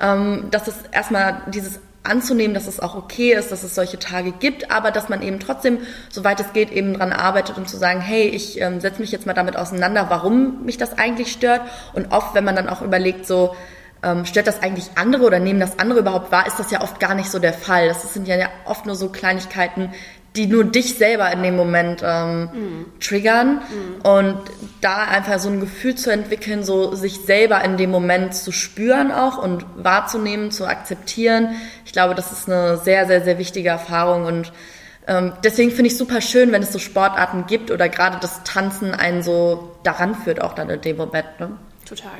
[0.00, 4.32] ähm, dass es erstmal dieses anzunehmen, dass es auch okay ist, dass es solche Tage
[4.32, 8.00] gibt, aber dass man eben trotzdem, soweit es geht, eben dran arbeitet, um zu sagen,
[8.00, 11.62] hey, ich ähm, setze mich jetzt mal damit auseinander, warum mich das eigentlich stört.
[11.92, 13.54] Und oft, wenn man dann auch überlegt, so,
[14.02, 17.00] ähm, stört das eigentlich andere oder nehmen das andere überhaupt wahr, ist das ja oft
[17.00, 17.88] gar nicht so der Fall.
[17.88, 19.92] Das sind ja oft nur so Kleinigkeiten,
[20.36, 22.86] die nur dich selber in dem Moment ähm, mhm.
[23.00, 24.00] triggern mhm.
[24.02, 24.38] und
[24.80, 29.10] da einfach so ein Gefühl zu entwickeln, so sich selber in dem Moment zu spüren
[29.10, 31.56] auch und wahrzunehmen, zu akzeptieren.
[31.84, 34.52] Ich glaube, das ist eine sehr, sehr, sehr wichtige Erfahrung und
[35.08, 38.92] ähm, deswegen finde ich super schön, wenn es so Sportarten gibt oder gerade das Tanzen
[38.92, 41.28] einen so daran führt, auch dann in dem Moment.
[41.38, 41.52] Ne?
[41.88, 42.10] Total.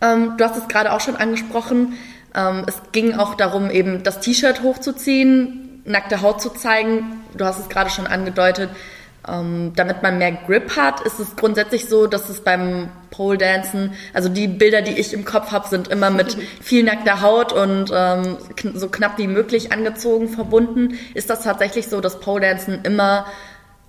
[0.00, 1.94] Ähm, du hast es gerade auch schon angesprochen.
[2.34, 7.24] Ähm, es ging auch darum, eben das T-Shirt hochzuziehen, nackte Haut zu zeigen.
[7.34, 8.70] Du hast es gerade schon angedeutet.
[9.26, 13.92] Ähm, damit man mehr Grip hat, ist es grundsätzlich so, dass es beim Pole Dancen,
[14.14, 17.90] also die Bilder, die ich im Kopf habe, sind immer mit viel nackter Haut und
[17.92, 18.38] ähm,
[18.74, 20.98] so knapp wie möglich angezogen verbunden.
[21.14, 23.26] Ist das tatsächlich so, dass Pole Dancen immer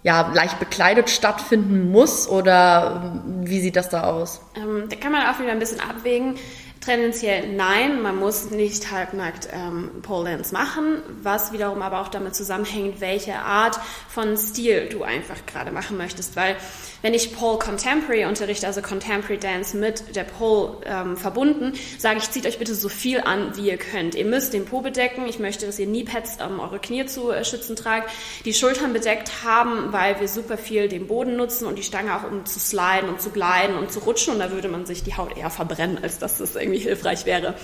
[0.02, 4.42] ja, leicht bekleidet stattfinden muss oder wie sieht das da aus?
[4.56, 6.36] Ähm, da kann man auch wieder ein bisschen abwägen.
[6.82, 12.36] Tendenziell nein, man muss nicht halbnackt ähm, Pole Dance machen, was wiederum aber auch damit
[12.36, 16.56] zusammenhängt, welche Art von Stil du einfach gerade machen möchtest, weil
[17.02, 22.30] wenn ich Pole Contemporary unterrichte, also Contemporary Dance mit der Pole ähm, verbunden, sage ich,
[22.30, 24.16] zieht euch bitte so viel an, wie ihr könnt.
[24.16, 25.26] Ihr müsst den Po bedecken.
[25.28, 28.12] Ich möchte, dass ihr Kniepads, um eure Knie zu äh, schützen tragt,
[28.46, 32.30] die Schultern bedeckt haben, weil wir super viel den Boden nutzen und die Stange auch
[32.30, 35.16] um zu sliden und zu gleiten und zu rutschen und da würde man sich die
[35.16, 37.56] Haut eher verbrennen, als dass das irgendwie hilfreich wäre.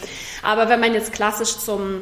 [0.42, 2.02] Aber wenn man jetzt klassisch zum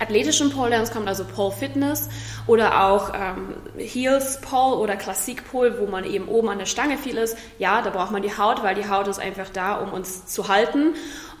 [0.00, 2.08] athletischen Pole Dance kommt, also Pole Fitness
[2.46, 6.98] oder auch ähm, Heels Pole oder Klassik Pole, wo man eben oben an der Stange
[6.98, 7.36] viel ist.
[7.58, 10.48] Ja, da braucht man die Haut, weil die Haut ist einfach da, um uns zu
[10.48, 10.94] halten.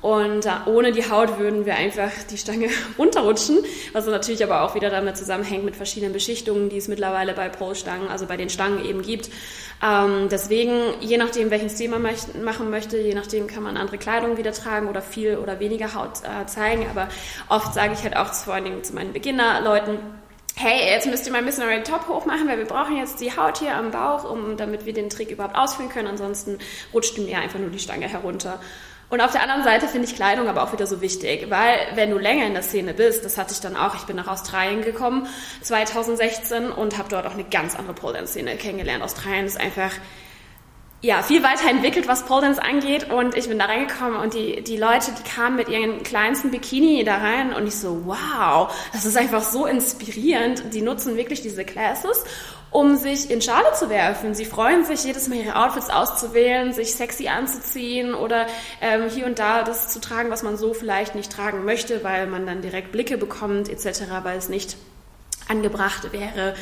[0.04, 3.64] Und äh, ohne die Haut würden wir einfach die Stange runterrutschen,
[3.94, 8.08] was natürlich aber auch wieder damit zusammenhängt mit verschiedenen Beschichtungen, die es mittlerweile bei Pole-Stangen,
[8.08, 9.30] also bei den Stangen eben gibt.
[9.82, 12.02] Ähm, deswegen, je nachdem, welchen Stil man
[12.42, 16.20] machen möchte, je nachdem kann man andere Kleidung wieder tragen oder viel oder weniger Haut
[16.22, 16.86] äh, zeigen.
[16.90, 17.08] Aber
[17.48, 19.96] oft sage ich halt auch vor allen Dingen zu meinen Beginnerleuten,
[20.54, 23.34] hey, jetzt müsst ihr mal ein bisschen euren Top hochmachen, weil wir brauchen jetzt die
[23.34, 26.08] Haut hier am Bauch, um, damit wir den Trick überhaupt ausführen können.
[26.08, 26.58] Ansonsten
[26.92, 28.60] rutscht mir einfach nur die Stange herunter.
[29.10, 32.10] Und auf der anderen Seite finde ich Kleidung aber auch wieder so wichtig, weil wenn
[32.10, 34.82] du länger in der Szene bist, das hatte ich dann auch, ich bin nach Australien
[34.82, 35.26] gekommen
[35.62, 39.04] 2016 und habe dort auch eine ganz andere Pole Dance Szene kennengelernt.
[39.04, 39.92] Australien ist einfach
[41.04, 43.10] ja, viel weiterentwickelt, was Pole Dance angeht.
[43.10, 47.04] Und ich bin da reingekommen und die, die Leute, die kamen mit ihren kleinsten Bikini
[47.04, 50.72] da rein und ich so, wow, das ist einfach so inspirierend.
[50.72, 52.24] Die nutzen wirklich diese Classes
[52.74, 54.34] um sich in Schale zu werfen.
[54.34, 58.48] Sie freuen sich jedes Mal ihre Outfits auszuwählen, sich sexy anzuziehen oder
[58.80, 62.26] ähm, hier und da das zu tragen, was man so vielleicht nicht tragen möchte, weil
[62.26, 64.76] man dann direkt Blicke bekommt etc., weil es nicht
[65.48, 66.54] angebracht wäre.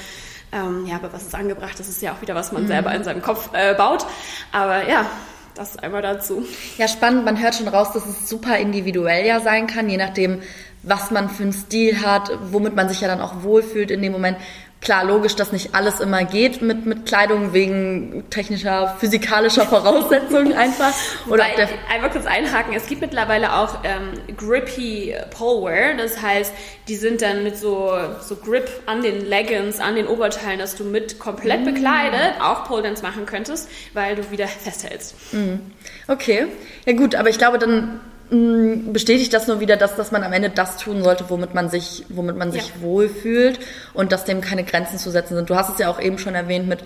[0.53, 1.81] Ähm, ja, aber was ist angebracht?
[1.81, 2.69] Das ist ja auch wieder, was man mhm.
[2.69, 4.05] selber in seinem Kopf äh, baut.
[4.53, 5.07] Aber ja,
[5.55, 6.45] das einmal dazu.
[6.77, 7.25] Ja, spannend.
[7.25, 10.43] Man hört schon raus, dass es super individuell ja sein kann, je nachdem,
[10.83, 14.13] was man für einen Stil hat, womit man sich ja dann auch wohlfühlt in dem
[14.13, 14.37] Moment.
[14.83, 20.93] Klar, logisch, dass nicht alles immer geht mit, mit Kleidung wegen technischer, physikalischer Voraussetzungen einfach.
[21.29, 26.53] Oder Wobei, einmal kurz einhaken, es gibt mittlerweile auch ähm, grippy Polewear, das heißt,
[26.89, 30.83] die sind dann mit so, so Grip an den Leggings, an den Oberteilen, dass du
[30.83, 31.65] mit komplett mm.
[31.65, 35.15] bekleidet auch Pole Dance machen könntest, weil du wieder festhältst.
[35.33, 35.61] Mm.
[36.09, 36.49] Okay,
[36.87, 38.01] ja gut, aber ich glaube, dann
[38.33, 42.07] bestätigt das nur wieder, dass, dass man am Ende das tun sollte, womit man sich,
[42.09, 42.81] womit man sich ja.
[42.81, 43.59] wohlfühlt
[43.93, 45.51] und dass dem keine Grenzen zu setzen sind.
[45.51, 46.83] Du hast es ja auch eben schon erwähnt mit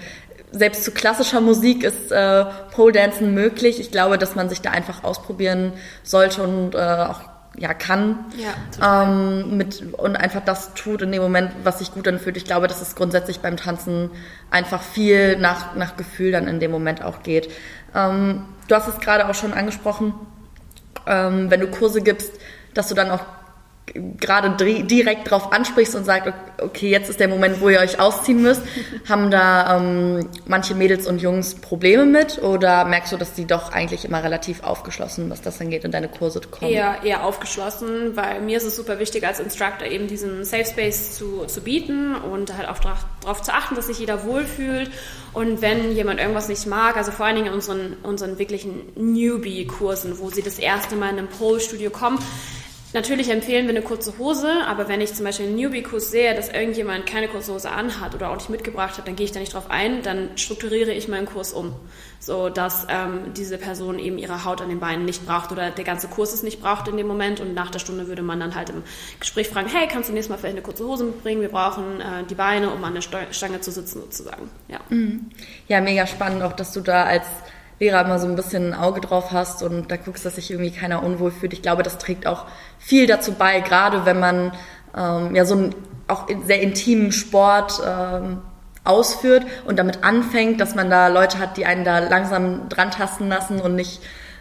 [0.51, 3.79] selbst zu klassischer Musik ist äh, Pole Dancen möglich.
[3.79, 7.21] Ich glaube, dass man sich da einfach ausprobieren sollte und äh, auch
[7.59, 12.09] ja kann ja, ähm, mit und einfach das tut in dem Moment, was sich gut
[12.09, 12.37] anfühlt.
[12.37, 14.11] Ich glaube, dass es grundsätzlich beim Tanzen
[14.51, 17.51] einfach viel nach nach Gefühl dann in dem Moment auch geht.
[17.95, 20.15] Ähm, du hast es gerade auch schon angesprochen
[21.07, 22.33] ähm, wenn du Kurse gibst,
[22.75, 23.25] dass du dann auch
[23.95, 28.43] gerade direkt drauf ansprichst und sagst, okay, jetzt ist der Moment, wo ihr euch ausziehen
[28.43, 28.63] müsst.
[29.09, 33.73] Haben da ähm, manche Mädels und Jungs Probleme mit oder merkst du, dass die doch
[33.73, 36.71] eigentlich immer relativ aufgeschlossen, was das angeht, in deine Kurse kommen?
[36.71, 41.17] Eher, eher aufgeschlossen, weil mir ist es super wichtig, als Instructor eben diesen Safe Space
[41.17, 44.91] zu, zu bieten und halt auch darauf zu achten, dass sich jeder wohlfühlt.
[45.33, 50.19] Und wenn jemand irgendwas nicht mag, also vor allen Dingen in unseren, unseren wirklichen Newbie-Kursen,
[50.19, 52.19] wo sie das erste Mal in einem Pole-Studio kommen,
[52.97, 56.49] Natürlich empfehlen wir eine kurze Hose, aber wenn ich zum Beispiel einen Newbie-Kurs sehe, dass
[56.49, 59.53] irgendjemand keine kurze Hose anhat oder auch nicht mitgebracht hat, dann gehe ich da nicht
[59.53, 61.75] drauf ein, dann strukturiere ich meinen Kurs um,
[62.21, 65.85] so dass ähm, diese Person eben ihre Haut an den Beinen nicht braucht oder der
[65.85, 68.55] ganze Kurs es nicht braucht in dem Moment und nach der Stunde würde man dann
[68.55, 68.83] halt im
[69.21, 71.43] Gespräch fragen, hey, kannst du nächstes Mal vielleicht eine kurze Hose mitbringen?
[71.43, 74.49] Wir brauchen äh, die Beine, um an der Stange zu sitzen sozusagen.
[74.69, 74.81] Ja.
[74.89, 75.27] Mhm.
[75.69, 77.27] ja, mega spannend auch, dass du da als
[77.79, 80.71] Lehrer immer so ein bisschen ein Auge drauf hast und da guckst, dass sich irgendwie
[80.71, 81.53] keiner unwohl fühlt.
[81.53, 82.47] Ich glaube, das trägt auch
[82.79, 84.53] viel dazu bei, gerade wenn man
[84.97, 85.75] ähm, ja so einen
[86.09, 88.39] auch sehr intimen Sport ähm,
[88.85, 93.29] ausführt und damit anfängt, dass man da Leute hat, die einen da langsam dran tasten
[93.29, 94.01] lassen und nicht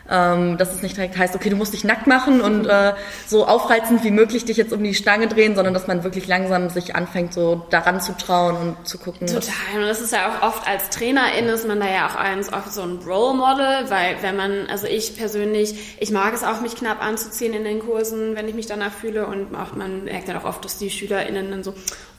[0.09, 2.93] ähm, dass es nicht direkt heißt, okay, du musst dich nackt machen und äh,
[3.27, 6.69] so aufreizend wie möglich dich jetzt um die Stange drehen, sondern dass man wirklich langsam
[6.69, 9.27] sich anfängt, so daran zu trauen und zu gucken.
[9.27, 9.51] Total.
[9.75, 12.71] Und das ist ja auch oft als Trainerin ist man da ja auch eins oft
[12.71, 16.75] so ein Role Model, weil wenn man, also ich persönlich, ich mag es auch, mich
[16.75, 20.37] knapp anzuziehen in den Kursen, wenn ich mich danach fühle und auch man merkt dann
[20.37, 21.73] auch oft, dass die SchülerInnen dann so,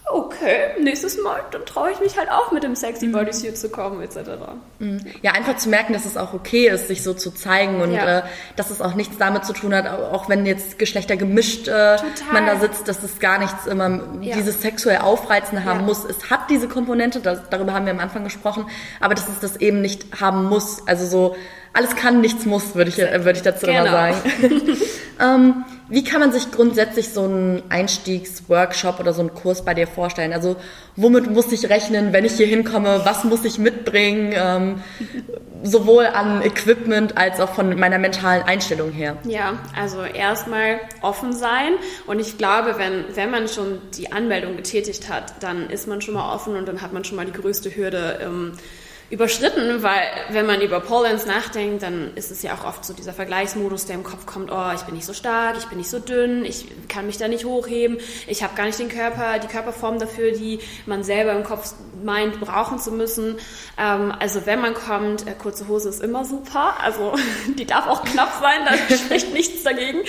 [0.08, 3.12] okay, nächstes Mal, dann traue ich mich halt auch mit dem sexy mhm.
[3.12, 4.30] Bodysuit zu kommen, etc.
[4.78, 5.00] Mhm.
[5.22, 8.18] Ja, einfach zu merken, dass es auch okay ist, sich so zu zeigen und ja.
[8.18, 8.22] äh,
[8.54, 11.96] dass es auch nichts damit zu tun hat, auch wenn jetzt Geschlechter gemischt äh,
[12.32, 14.36] man da sitzt, dass es gar nichts immer ja.
[14.36, 15.86] dieses sexuell Aufreizende haben ja.
[15.86, 16.04] muss.
[16.04, 18.66] Es hat diese Komponente, das, darüber haben wir am Anfang gesprochen,
[19.00, 20.86] aber dass es das eben nicht haben muss.
[20.86, 21.36] Also so
[21.72, 23.80] alles kann, nichts muss, würde ich, würde ich dazu genau.
[23.80, 24.16] immer sagen.
[25.20, 29.86] ähm, wie kann man sich grundsätzlich so einen Einstiegsworkshop oder so einen Kurs bei dir
[29.86, 30.32] vorstellen?
[30.32, 30.56] Also
[30.96, 33.02] womit muss ich rechnen, wenn ich hier hinkomme?
[33.04, 34.34] Was muss ich mitbringen?
[34.36, 34.82] Ähm,
[35.62, 39.16] sowohl an Equipment als auch von meiner mentalen Einstellung her.
[39.24, 41.74] Ja, also erstmal offen sein.
[42.06, 46.14] Und ich glaube, wenn, wenn man schon die Anmeldung getätigt hat, dann ist man schon
[46.14, 48.20] mal offen und dann hat man schon mal die größte Hürde.
[48.22, 48.52] Ähm,
[49.08, 53.12] überschritten, weil wenn man über Polens nachdenkt, dann ist es ja auch oft so dieser
[53.12, 56.00] Vergleichsmodus, der im Kopf kommt, oh, ich bin nicht so stark, ich bin nicht so
[56.00, 60.00] dünn, ich kann mich da nicht hochheben, ich habe gar nicht den Körper, die Körperform
[60.00, 63.36] dafür, die man selber im Kopf meint, brauchen zu müssen.
[63.78, 67.14] Ähm, also wenn man kommt, äh, kurze Hose ist immer super, also
[67.58, 70.00] die darf auch knapp sein, da spricht nichts dagegen.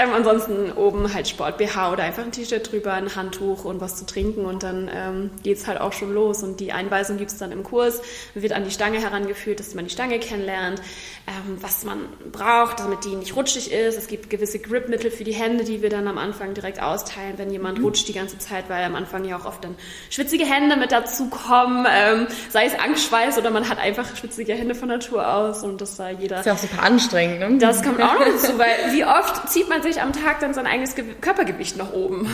[0.00, 3.96] Ähm, ansonsten oben halt Sport BH oder einfach ein T-Shirt drüber, ein Handtuch und was
[3.96, 7.50] zu trinken und dann ähm, geht's halt auch schon los und die Einweisung gibt's dann
[7.50, 8.00] im Kurs
[8.42, 10.80] wird an die Stange herangeführt, dass man die Stange kennenlernt,
[11.26, 12.00] ähm, was man
[12.32, 13.96] braucht, damit die nicht rutschig ist.
[13.96, 17.50] Es gibt gewisse Gripmittel für die Hände, die wir dann am Anfang direkt austeilen, wenn
[17.50, 17.84] jemand mhm.
[17.84, 19.74] rutscht die ganze Zeit, weil am Anfang ja auch oft dann
[20.10, 24.74] schwitzige Hände mit dazu kommen, ähm, sei es Angstschweiß oder man hat einfach schwitzige Hände
[24.74, 26.36] von Natur aus und das sei jeder.
[26.36, 27.58] Das ist ja auch super anstrengend, ne?
[27.58, 30.66] Das kommt auch noch dazu, weil wie oft zieht man sich am Tag dann sein
[30.66, 32.28] eigenes Ge Körpergewicht nach oben?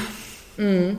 [0.57, 0.99] Mhm.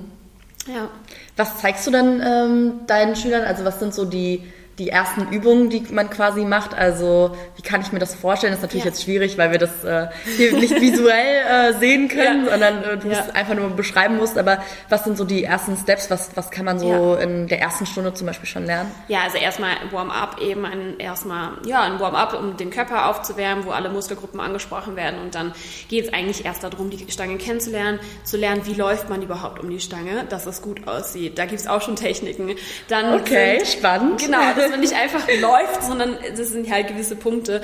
[0.68, 0.90] Ja.
[1.36, 3.44] Was zeigst du dann ähm, deinen Schülern?
[3.44, 4.44] Also was sind so die
[4.80, 6.74] die ersten Übungen, die man quasi macht.
[6.74, 8.54] Also wie kann ich mir das vorstellen?
[8.54, 8.92] Das ist natürlich ja.
[8.92, 12.52] jetzt schwierig, weil wir das äh, hier nicht visuell äh, sehen können, ja.
[12.52, 13.20] sondern äh, du ja.
[13.20, 14.38] es einfach nur beschreiben musst.
[14.38, 16.10] Aber was sind so die ersten Steps?
[16.10, 18.92] Was, was kann man so in der ersten Stunde zum Beispiel schon lernen?
[19.08, 23.72] Ja, also erstmal Warm-up eben ein erstmal ja ein Warm-up, um den Körper aufzuwärmen, wo
[23.72, 25.54] alle Muskelgruppen angesprochen werden und dann
[25.90, 29.70] geht es eigentlich erst darum, die Stange kennenzulernen, zu lernen, wie läuft man überhaupt um
[29.70, 31.38] die Stange, dass es gut aussieht.
[31.38, 32.56] Da gibt es auch schon Techniken.
[32.88, 34.22] Dann okay, sind, spannend.
[34.22, 37.62] Genau dass man nicht einfach läuft, sondern das sind halt gewisse Punkte.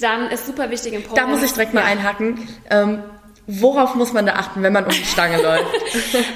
[0.00, 1.20] Dann ist super wichtig im Pole.
[1.20, 2.48] Da muss ich direkt mal einhaken.
[2.70, 3.02] Ähm,
[3.48, 5.66] Worauf muss man da achten, wenn man um die Stange läuft?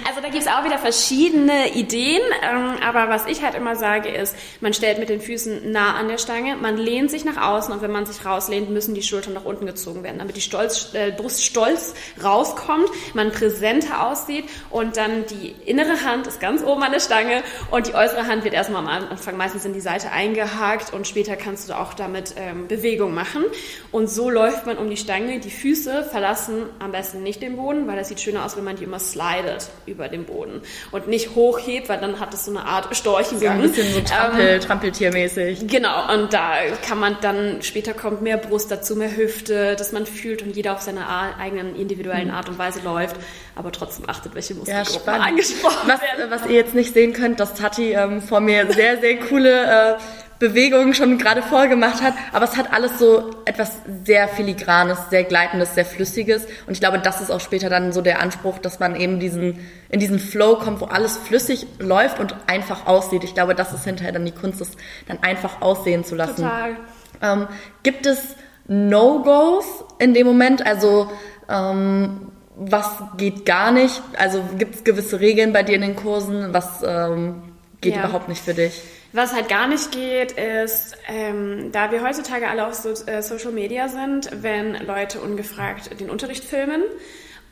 [0.06, 4.34] also gibt es auch wieder verschiedene Ideen, ähm, aber was ich halt immer sage ist,
[4.60, 7.82] man stellt mit den Füßen nah an der Stange, man lehnt sich nach außen und
[7.82, 11.12] wenn man sich rauslehnt, müssen die Schultern nach unten gezogen werden, damit die Stolz, äh,
[11.12, 16.92] Brust stolz rauskommt, man präsenter aussieht und dann die innere Hand ist ganz oben an
[16.92, 20.92] der Stange und die äußere Hand wird erstmal am Anfang meistens in die Seite eingehakt
[20.92, 23.44] und später kannst du auch damit ähm, Bewegung machen.
[23.92, 27.86] Und so läuft man um die Stange, die Füße verlassen am besten nicht den Boden,
[27.86, 31.35] weil das sieht schöner aus, wenn man die immer slidet über den Boden und nicht
[31.35, 33.59] hochhebt, weil dann hat es so eine Art Storchengang.
[33.59, 35.66] So ein bisschen so Trampel, ähm, Trampeltiermäßig.
[35.66, 36.52] Genau, und da
[36.87, 40.74] kann man dann, später kommt mehr Brust dazu, mehr Hüfte, dass man fühlt und jeder
[40.74, 42.35] auf seine eigenen individuellen mhm.
[42.35, 43.16] Art und Weise läuft,
[43.54, 46.30] aber trotzdem achtet, welche Muskelgruppen ja, angesprochen was, werden.
[46.30, 49.98] Was ihr jetzt nicht sehen könnt, dass Tati ähm, vor mir sehr, sehr coole äh,
[50.40, 53.72] Bewegungen schon gerade vorgemacht hat, aber es hat alles so etwas
[54.05, 58.00] sehr filigranes, sehr gleitendes, sehr flüssiges und ich glaube, das ist auch später dann so
[58.00, 62.35] der Anspruch, dass man eben diesen in diesen Flow kommt, wo alles flüssig läuft und
[62.46, 63.22] einfach aussieht.
[63.22, 64.70] Ich glaube, das ist hinterher dann die Kunst, es
[65.07, 66.37] dann einfach aussehen zu lassen.
[66.37, 66.76] Total.
[67.22, 67.46] Ähm,
[67.83, 68.35] gibt es
[68.66, 70.64] No-Gos in dem Moment?
[70.64, 71.11] Also
[71.50, 74.00] ähm, was geht gar nicht?
[74.18, 76.55] Also gibt es gewisse Regeln bei dir in den Kursen?
[76.55, 77.42] Was ähm,
[77.81, 78.05] geht ja.
[78.05, 78.83] überhaupt nicht für dich?
[79.12, 83.50] Was halt gar nicht geht, ist, ähm, da wir heutzutage alle auf so, äh, Social
[83.50, 86.82] Media sind, wenn Leute ungefragt den Unterricht filmen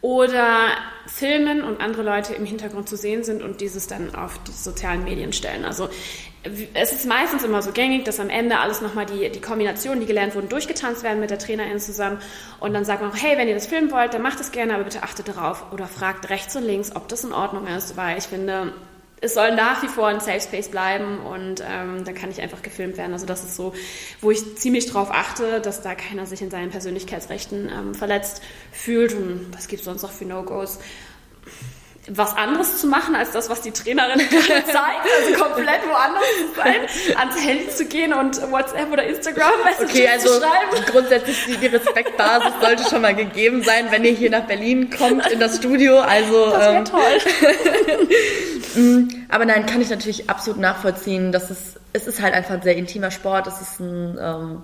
[0.01, 0.69] oder
[1.07, 5.03] filmen und andere Leute im Hintergrund zu sehen sind und dieses dann auf die sozialen
[5.03, 5.65] Medien stellen.
[5.65, 5.89] Also
[6.75, 10.07] es ist meistens immer so gängig, dass am Ende alles nochmal die, die Kombinationen, die
[10.07, 12.21] gelernt wurden, durchgetanzt werden mit der Trainerin zusammen.
[12.61, 14.75] Und dann sagt man auch, hey, wenn ihr das filmen wollt, dann macht es gerne,
[14.75, 18.19] aber bitte achtet darauf oder fragt rechts und links, ob das in Ordnung ist, weil
[18.19, 18.73] ich finde,
[19.21, 22.63] es soll nach wie vor ein Safe Space bleiben und ähm, dann kann ich einfach
[22.63, 23.13] gefilmt werden.
[23.13, 23.75] Also das ist so,
[24.21, 29.15] wo ich ziemlich drauf achte, dass da keiner sich in seinen Persönlichkeitsrechten ähm, verletzt fühlt.
[29.15, 30.79] Und was gibt es sonst noch für No-Gos?
[32.11, 36.55] Was anderes zu machen als das, was die Trainerin gerade zeigt, also komplett woanders zu
[36.57, 40.85] sein, ans Handy zu gehen und WhatsApp oder Instagram Messages okay, also zu schreiben.
[40.87, 45.41] Grundsätzlich die Respektbasis sollte schon mal gegeben sein, wenn ihr hier nach Berlin kommt in
[45.41, 46.01] das Studio.
[46.01, 47.03] Also das ähm, toll.
[48.75, 51.33] Mm, aber nein, kann ich natürlich absolut nachvollziehen.
[51.33, 53.47] dass es, es ist halt einfach ein sehr intimer Sport.
[53.47, 54.63] Es ist ein ähm,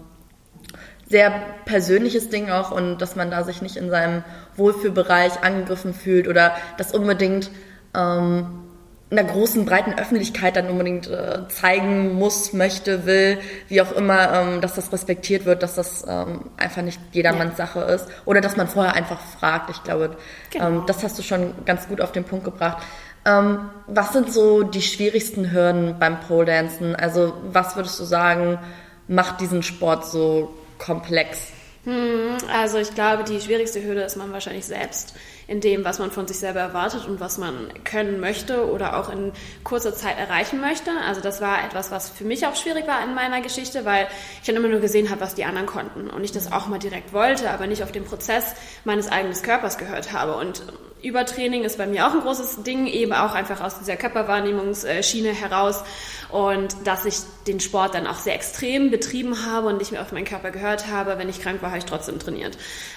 [1.08, 1.32] sehr
[1.64, 4.24] persönliches Ding auch und dass man da sich nicht in seinem
[4.56, 7.50] Wohlfühlbereich angegriffen fühlt oder das unbedingt
[7.94, 8.64] ähm,
[9.10, 13.38] in der großen, breiten Öffentlichkeit dann unbedingt äh, zeigen muss, möchte, will,
[13.68, 17.66] wie auch immer, ähm, dass das respektiert wird, dass das ähm, einfach nicht jedermanns ja.
[17.66, 19.70] Sache ist oder dass man vorher einfach fragt.
[19.70, 20.16] Ich glaube,
[20.50, 20.66] genau.
[20.66, 22.82] ähm, das hast du schon ganz gut auf den Punkt gebracht.
[23.26, 26.96] Ähm, was sind so die schwierigsten Hürden beim Pole Dancen?
[26.96, 28.58] Also was würdest du sagen,
[29.06, 31.48] macht diesen Sport so komplex?
[31.84, 35.14] Hm, also ich glaube, die schwierigste Hürde ist man wahrscheinlich selbst
[35.46, 39.10] in dem, was man von sich selber erwartet und was man können möchte oder auch
[39.10, 40.90] in kurzer Zeit erreichen möchte.
[41.06, 44.08] Also das war etwas, was für mich auch schwierig war in meiner Geschichte, weil
[44.40, 46.78] ich dann immer nur gesehen habe, was die anderen konnten und ich das auch mal
[46.78, 48.54] direkt wollte, aber nicht auf den Prozess
[48.84, 50.36] meines eigenen Körpers gehört habe.
[50.36, 50.62] Und
[51.04, 55.84] Übertraining ist bei mir auch ein großes Ding, eben auch einfach aus dieser Körperwahrnehmungsschiene heraus
[56.30, 60.12] und dass ich den Sport dann auch sehr extrem betrieben habe und nicht mehr auf
[60.12, 61.18] meinen Körper gehört habe.
[61.18, 62.56] Wenn ich krank war, habe ich trotzdem trainiert.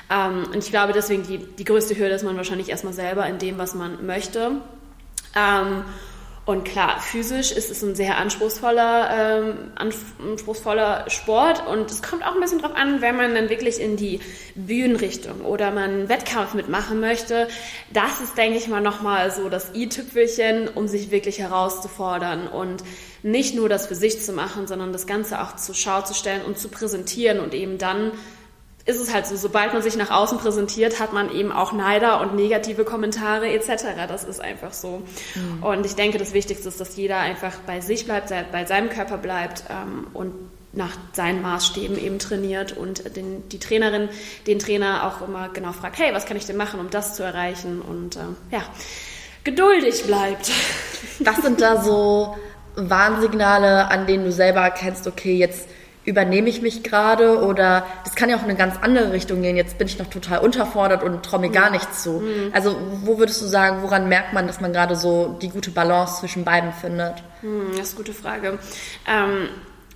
[0.09, 3.57] Ähm, und ich glaube deswegen, die, die größte Hürde ist wahrscheinlich erstmal selber in dem,
[3.57, 4.51] was man möchte.
[5.35, 5.83] Ähm,
[6.47, 12.35] und klar, physisch ist es ein sehr anspruchsvoller, ähm, anspruchsvoller Sport und es kommt auch
[12.35, 14.21] ein bisschen drauf an, wenn man dann wirklich in die
[14.55, 17.49] Bühnenrichtung oder man einen Wettkampf mitmachen möchte.
[17.91, 22.81] Das ist, denke ich mal, nochmal so das i-Tüpfelchen, um sich wirklich herauszufordern und
[23.23, 26.45] nicht nur das für sich zu machen, sondern das Ganze auch zur Schau zu stellen
[26.45, 28.13] und zu präsentieren und eben dann
[28.87, 32.21] ist es halt so, sobald man sich nach außen präsentiert, hat man eben auch Neider
[32.21, 34.07] und negative Kommentare etc.
[34.07, 35.03] Das ist einfach so.
[35.35, 35.61] Mhm.
[35.61, 39.17] Und ich denke, das Wichtigste ist, dass jeder einfach bei sich bleibt, bei seinem Körper
[39.17, 40.33] bleibt ähm, und
[40.71, 44.09] nach seinen Maßstäben eben trainiert und den, die Trainerin,
[44.45, 47.23] den Trainer auch immer genau fragt, hey, was kann ich denn machen, um das zu
[47.23, 47.81] erreichen?
[47.81, 48.19] Und äh,
[48.51, 48.61] ja,
[49.43, 50.49] geduldig bleibt.
[51.19, 52.37] Was sind da so
[52.75, 55.67] Warnsignale, an denen du selber erkennst, okay, jetzt
[56.07, 59.57] übernehme ich mich gerade oder das kann ja auch in eine ganz andere Richtung gehen.
[59.57, 62.21] Jetzt bin ich noch total unterfordert und traue mir gar nichts zu.
[62.21, 62.51] Mhm.
[62.53, 66.21] Also wo würdest du sagen, woran merkt man, dass man gerade so die gute Balance
[66.21, 67.15] zwischen beiden findet?
[67.41, 68.57] Mhm, das ist eine gute Frage.
[69.05, 69.49] Ähm,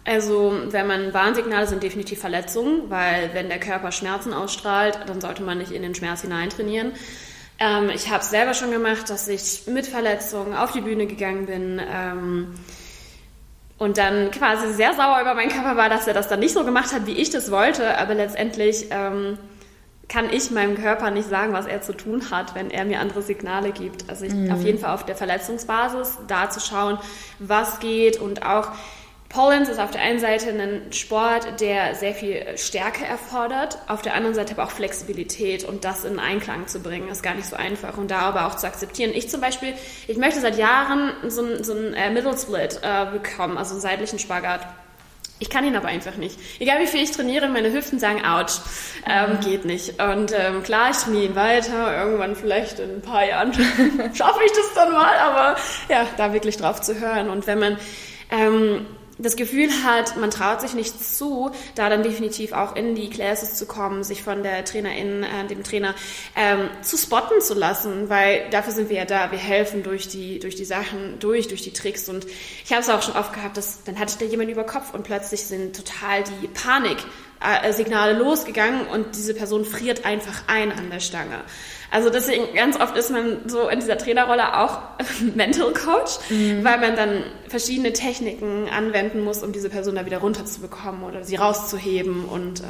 [0.04, 5.44] also wenn man Warnsignale sind definitiv Verletzungen, weil wenn der Körper Schmerzen ausstrahlt, dann sollte
[5.44, 6.92] man nicht in den Schmerz hineintrainieren.
[7.58, 11.46] Ähm, ich habe es selber schon gemacht, dass ich mit Verletzungen auf die Bühne gegangen
[11.46, 11.80] bin.
[11.80, 12.48] Ähm,
[13.82, 16.64] und dann quasi sehr sauer über meinen Körper war, dass er das dann nicht so
[16.64, 17.98] gemacht hat, wie ich das wollte.
[17.98, 19.40] Aber letztendlich ähm,
[20.08, 23.24] kann ich meinem Körper nicht sagen, was er zu tun hat, wenn er mir andere
[23.24, 24.08] Signale gibt.
[24.08, 24.52] Also ich, mhm.
[24.52, 27.00] auf jeden Fall auf der Verletzungsbasis da zu schauen,
[27.40, 28.68] was geht und auch
[29.32, 34.14] Polens ist auf der einen Seite ein Sport, der sehr viel Stärke erfordert, auf der
[34.14, 37.56] anderen Seite aber auch Flexibilität und das in Einklang zu bringen, ist gar nicht so
[37.56, 39.12] einfach und da aber auch zu akzeptieren.
[39.14, 39.74] Ich zum Beispiel,
[40.08, 44.20] ich möchte seit Jahren so, so einen äh, Middle Split äh, bekommen, also einen seitlichen
[44.20, 44.68] Spagat.
[45.40, 46.38] Ich kann ihn aber einfach nicht.
[46.60, 48.60] Egal wie viel ich trainiere, meine Hüften sagen, ouch,
[49.10, 49.40] ähm, mhm.
[49.40, 50.02] geht nicht.
[50.02, 53.54] Und ähm, klar, ich trainiere ihn weiter, irgendwann vielleicht in ein paar Jahren
[54.14, 55.56] schaffe ich das dann mal, aber
[55.90, 57.30] ja, da wirklich drauf zu hören.
[57.30, 57.78] Und wenn man
[58.30, 58.86] ähm,
[59.22, 63.56] das Gefühl hat, man traut sich nicht zu, da dann definitiv auch in die Classes
[63.56, 65.96] zu kommen, sich von der Trainerin, äh, dem Trainer
[66.36, 69.32] ähm, zu spotten zu lassen, weil dafür sind wir ja da.
[69.32, 72.26] Wir helfen durch die durch die Sachen durch, durch die Tricks und
[72.64, 74.94] ich habe es auch schon oft gehabt, dass dann hatte ich da jemanden über Kopf
[74.94, 76.48] und plötzlich sind total die
[77.42, 81.44] Paniksignale losgegangen und diese Person friert einfach ein an der Stange.
[81.94, 84.80] Also deswegen ganz oft ist man so in dieser Trainerrolle auch
[85.36, 86.64] Mental Coach, mhm.
[86.64, 91.36] weil man dann verschiedene Techniken anwenden muss, um diese Person da wieder runterzubekommen oder sie
[91.36, 92.70] rauszuheben und äh, ja.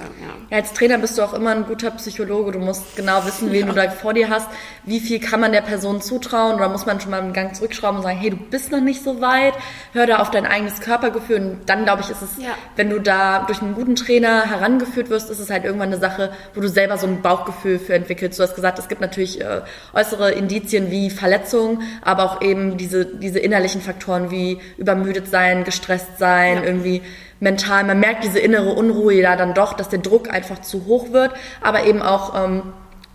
[0.50, 0.58] ja.
[0.58, 2.54] Als Trainer bist du auch immer ein guter Psychologe.
[2.54, 3.74] Du musst genau wissen, wen ja.
[3.74, 4.48] du da vor dir hast.
[4.86, 7.98] Wie viel kann man der Person zutrauen oder muss man schon mal einen Gang zurückschrauben
[7.98, 9.54] und sagen, hey, du bist noch nicht so weit.
[9.94, 11.38] Hör da auf dein eigenes Körpergefühl.
[11.38, 12.56] Und dann glaube ich, ist es, ja.
[12.76, 16.32] wenn du da durch einen guten Trainer herangeführt wirst, ist es halt irgendwann eine Sache,
[16.54, 18.40] wo du selber so ein Bauchgefühl für entwickelst.
[18.40, 19.62] Du hast gesagt, es gibt natürlich äh,
[19.94, 26.18] äußere Indizien wie Verletzungen, aber auch eben diese, diese innerlichen Faktoren wie übermüdet sein, gestresst
[26.18, 26.64] sein, ja.
[26.64, 27.02] irgendwie
[27.40, 27.84] mental.
[27.84, 31.32] Man merkt diese innere Unruhe ja dann doch, dass der Druck einfach zu hoch wird,
[31.62, 32.62] aber eben auch, ähm,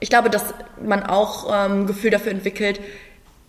[0.01, 0.53] ich glaube, dass
[0.85, 2.81] man auch ähm, Gefühl dafür entwickelt,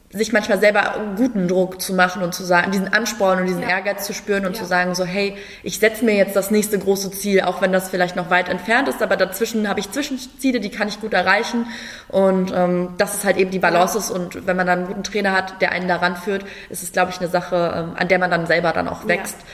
[0.09, 3.69] sich manchmal selber guten Druck zu machen und zu sagen, diesen Ansporn und diesen ja.
[3.69, 4.61] Ehrgeiz zu spüren und ja.
[4.61, 7.89] zu sagen, so, hey, ich setze mir jetzt das nächste große Ziel, auch wenn das
[7.89, 11.65] vielleicht noch weit entfernt ist, aber dazwischen habe ich Zwischenziele, die kann ich gut erreichen.
[12.07, 14.09] Und ähm, das ist halt eben die Balance ist.
[14.09, 17.11] Und wenn man dann einen guten Trainer hat, der einen daran führt, ist es, glaube
[17.11, 19.37] ich, eine Sache, ähm, an der man dann selber dann auch wächst.
[19.39, 19.45] Ja.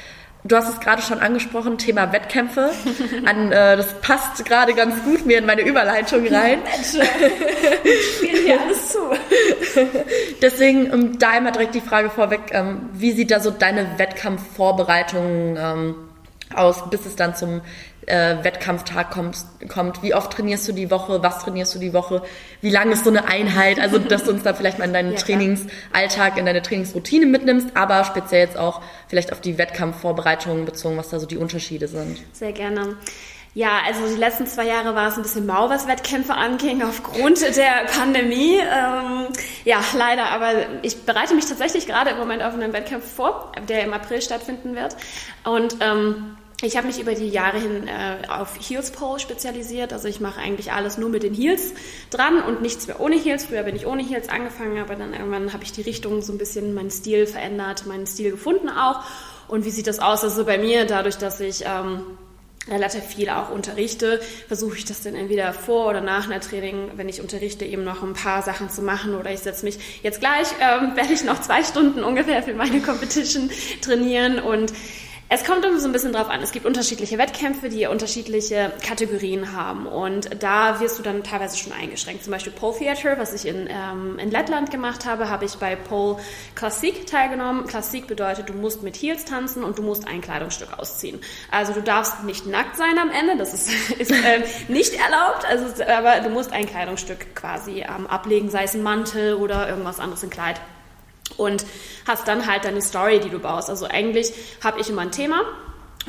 [0.45, 2.71] Du hast es gerade schon angesprochen, Thema Wettkämpfe.
[3.25, 6.59] An, äh, das passt gerade ganz gut mir in meine Überleitung rein.
[6.83, 8.99] Spielen hier alles zu.
[10.41, 15.57] Deswegen um, da einmal direkt die Frage vorweg, ähm, wie sieht da so deine Wettkampfvorbereitung
[15.57, 15.95] ähm,
[16.57, 17.61] aus, bis es dann zum
[18.05, 20.03] äh, Wettkampftag kommst, kommt.
[20.03, 21.21] Wie oft trainierst du die Woche?
[21.23, 22.21] Was trainierst du die Woche?
[22.61, 23.79] Wie lang ist so eine Einheit?
[23.79, 27.75] Also, dass du uns da vielleicht mal in deinen ja, Trainingsalltag, in deine Trainingsroutine mitnimmst,
[27.75, 32.21] aber speziell jetzt auch vielleicht auf die Wettkampfvorbereitungen bezogen, was da so die Unterschiede sind.
[32.33, 32.97] Sehr gerne.
[33.55, 37.39] Ja, also die letzten zwei Jahre war es ein bisschen mau, was Wettkämpfe anging, aufgrund
[37.55, 38.57] der Pandemie.
[38.57, 39.27] Ähm,
[39.63, 43.83] ja, leider, aber ich bereite mich tatsächlich gerade im Moment auf einen Wettkampf vor, der
[43.83, 44.95] im April stattfinden wird.
[45.43, 49.91] Und ähm, ich habe mich über die Jahre hin äh, auf Heels Pole spezialisiert.
[49.91, 51.73] Also ich mache eigentlich alles nur mit den Heels
[52.09, 53.45] dran und nichts mehr ohne Heels.
[53.45, 56.37] Früher bin ich ohne Heels angefangen, aber dann irgendwann habe ich die Richtung so ein
[56.37, 59.01] bisschen, meinen Stil verändert, meinen Stil gefunden auch.
[59.47, 60.23] Und wie sieht das aus?
[60.23, 62.03] Also bei mir, dadurch, dass ich ähm,
[62.69, 67.09] relativ viel auch unterrichte, versuche ich das dann entweder vor oder nach einer Training, wenn
[67.09, 70.47] ich unterrichte, eben noch ein paar Sachen zu machen oder ich setze mich jetzt gleich,
[70.61, 73.49] ähm, werde ich noch zwei Stunden ungefähr für meine Competition
[73.81, 74.71] trainieren und
[75.29, 76.41] es kommt immer so ein bisschen drauf an.
[76.41, 79.87] Es gibt unterschiedliche Wettkämpfe, die unterschiedliche Kategorien haben.
[79.87, 82.23] Und da wirst du dann teilweise schon eingeschränkt.
[82.23, 85.75] Zum Beispiel Pole Theater, was ich in, ähm, in Lettland gemacht habe, habe ich bei
[85.75, 86.17] Pole
[86.55, 87.65] Klassik teilgenommen.
[87.65, 91.19] Klassik bedeutet, du musst mit Heels tanzen und du musst ein Kleidungsstück ausziehen.
[91.49, 95.83] Also du darfst nicht nackt sein am Ende, das ist, ist ähm, nicht erlaubt, also,
[95.83, 100.23] aber du musst ein Kleidungsstück quasi ähm, ablegen, sei es ein Mantel oder irgendwas anderes,
[100.23, 100.61] ein Kleid
[101.37, 101.65] und
[102.07, 103.69] hast dann halt deine Story, die du baust.
[103.69, 105.41] Also eigentlich habe ich immer ein Thema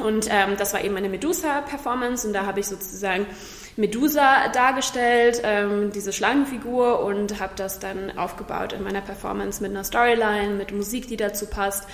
[0.03, 3.27] und ähm, das war eben eine Medusa-Performance und da habe ich sozusagen
[3.77, 9.85] Medusa dargestellt, ähm, diese Schlangenfigur und habe das dann aufgebaut in meiner Performance mit einer
[9.85, 11.89] Storyline, mit Musik, die dazu passt.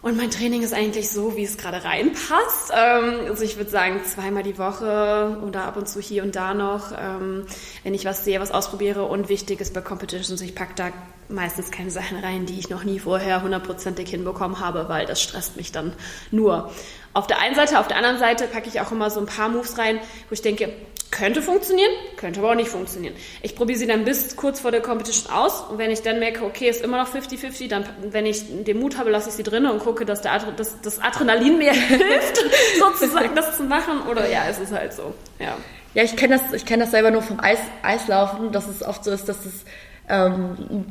[0.00, 2.72] Und mein Training ist eigentlich so, wie es gerade reinpasst.
[2.74, 6.52] Ähm, also ich würde sagen, zweimal die Woche oder ab und zu hier und da
[6.52, 7.46] noch, ähm,
[7.84, 9.04] wenn ich was sehe, was ausprobiere.
[9.04, 10.92] Und wichtig ist bei Competitions, ich packe da
[11.28, 15.56] meistens keine Sachen rein, die ich noch nie vorher hundertprozentig hinbekommen habe, weil das stresst
[15.56, 15.92] mich dann
[16.30, 16.70] nur.
[17.12, 19.48] Auf der einen Seite, auf der anderen Seite packe ich auch immer so ein paar
[19.48, 19.98] Moves rein,
[20.28, 20.72] wo ich denke,
[21.10, 23.14] könnte funktionieren, könnte aber auch nicht funktionieren.
[23.42, 26.44] Ich probiere sie dann bis kurz vor der Competition aus und wenn ich dann merke,
[26.44, 29.66] okay, ist immer noch 50-50, dann, wenn ich den Mut habe, lasse ich sie drin
[29.66, 32.42] und gucke, dass der, dass das Adrenalin mir hilft,
[32.78, 35.56] sozusagen das zu machen oder ja, es ist halt so, ja.
[35.94, 39.12] Ja, ich kenne das, ich das selber nur vom Eis, Eislaufen, dass es oft so
[39.12, 39.64] ist, dass es
[40.08, 40.86] ähm,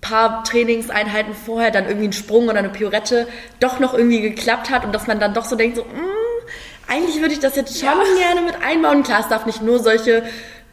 [0.00, 3.26] paar Trainingseinheiten vorher dann irgendwie ein Sprung oder eine Piorette
[3.60, 6.18] doch noch irgendwie geklappt hat und dass man dann doch so denkt, so, mm,
[6.88, 7.94] eigentlich würde ich das jetzt schon ja.
[8.18, 9.02] gerne mit einbauen.
[9.02, 10.22] Klar, es darf nicht nur solche,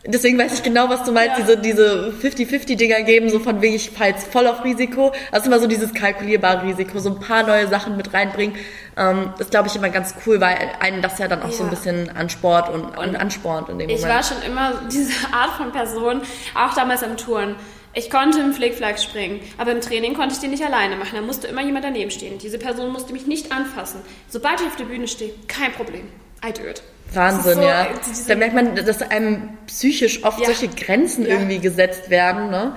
[0.06, 1.44] deswegen weiß ich genau, was du meinst, ja.
[1.44, 5.12] diese, diese 50-50-Dinger geben, so von wegen, ich fahre jetzt voll auf Risiko.
[5.32, 8.56] Also immer so dieses kalkulierbare Risiko, so ein paar neue Sachen mit reinbringen.
[8.96, 11.54] Ähm, ist, glaube ich, immer ganz cool, weil einen das ja dann auch ja.
[11.54, 14.20] so ein bisschen ansport und, und anspornt in dem ich Moment.
[14.22, 16.22] Ich war schon immer diese Art von Person,
[16.54, 17.56] auch damals am Touren
[17.96, 21.12] ich konnte im Flickflack springen, aber im Training konnte ich den nicht alleine machen.
[21.16, 22.38] Da musste immer jemand daneben stehen.
[22.38, 24.02] Diese Person musste mich nicht anfassen.
[24.30, 26.08] Sobald ich auf der Bühne stehe, kein Problem.
[26.46, 26.84] I do it.
[27.14, 27.88] Wahnsinn, so, ja.
[28.28, 30.48] Da merkt man, dass einem psychisch oft ja.
[30.48, 31.34] solche Grenzen ja.
[31.34, 32.50] irgendwie gesetzt werden.
[32.50, 32.76] Ne?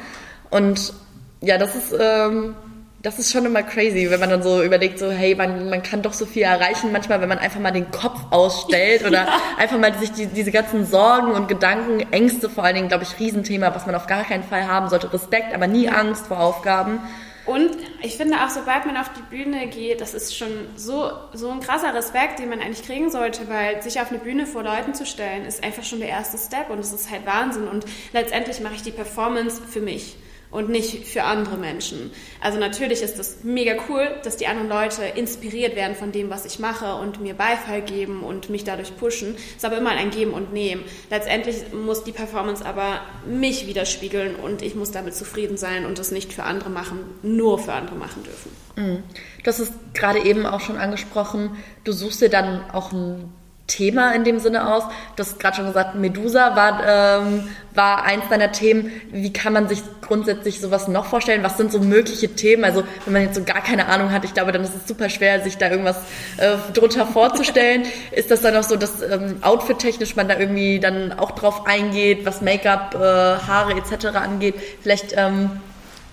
[0.50, 0.92] Und
[1.40, 2.54] ja, das ist, ähm,
[3.00, 6.02] das ist schon immer crazy, wenn man dann so überlegt, so hey, man, man kann
[6.02, 9.40] doch so viel erreichen manchmal, wenn man einfach mal den Kopf ausstellt oder ja.
[9.56, 13.18] einfach mal sich die, diese ganzen Sorgen und Gedanken, Ängste vor allen Dingen, glaube ich,
[13.20, 15.12] Riesenthema, was man auf gar keinen Fall haben sollte.
[15.12, 17.00] Respekt, aber nie Angst vor Aufgaben.
[17.46, 17.70] Und
[18.02, 21.60] ich finde auch, sobald man auf die Bühne geht, das ist schon so, so ein
[21.60, 25.06] krasser Respekt, den man eigentlich kriegen sollte, weil sich auf eine Bühne vor Leuten zu
[25.06, 27.68] stellen, ist einfach schon der erste Step und es ist halt Wahnsinn.
[27.68, 30.16] Und letztendlich mache ich die Performance für mich
[30.50, 32.10] und nicht für andere Menschen.
[32.40, 36.46] Also natürlich ist es mega cool, dass die anderen Leute inspiriert werden von dem, was
[36.46, 39.36] ich mache und mir Beifall geben und mich dadurch pushen.
[39.56, 40.84] Ist aber immer ein Geben und Nehmen.
[41.10, 46.10] Letztendlich muss die Performance aber mich widerspiegeln und ich muss damit zufrieden sein und das
[46.10, 48.50] nicht für andere machen, nur für andere machen dürfen.
[48.76, 49.02] Mhm.
[49.42, 51.56] Du hast es gerade eben auch schon angesprochen.
[51.84, 53.32] Du suchst dir dann auch ein
[53.68, 54.82] Thema in dem Sinne aus.
[55.14, 58.90] Du hast gerade schon gesagt, Medusa war, ähm, war eins deiner Themen.
[59.12, 61.44] Wie kann man sich grundsätzlich sowas noch vorstellen?
[61.44, 62.64] Was sind so mögliche Themen?
[62.64, 65.08] Also wenn man jetzt so gar keine Ahnung hat, ich glaube, dann ist es super
[65.08, 65.98] schwer, sich da irgendwas
[66.38, 67.84] äh, drunter vorzustellen.
[68.10, 72.24] ist das dann auch so, dass ähm, outfit-technisch man da irgendwie dann auch drauf eingeht,
[72.24, 74.06] was Make-up, äh, Haare etc.
[74.16, 74.54] angeht?
[74.82, 75.60] Vielleicht ähm,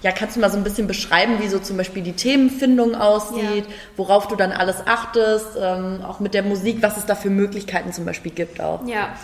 [0.06, 3.66] ja, kannst du mal so ein bisschen beschreiben, wie so zum Beispiel die Themenfindung aussieht,
[3.68, 3.74] ja.
[3.98, 7.92] worauf du dann alles achtest, ähm, auch mit der Musik, was es da für Möglichkeiten
[7.92, 8.86] zum Beispiel gibt auch?
[8.86, 9.16] Ja,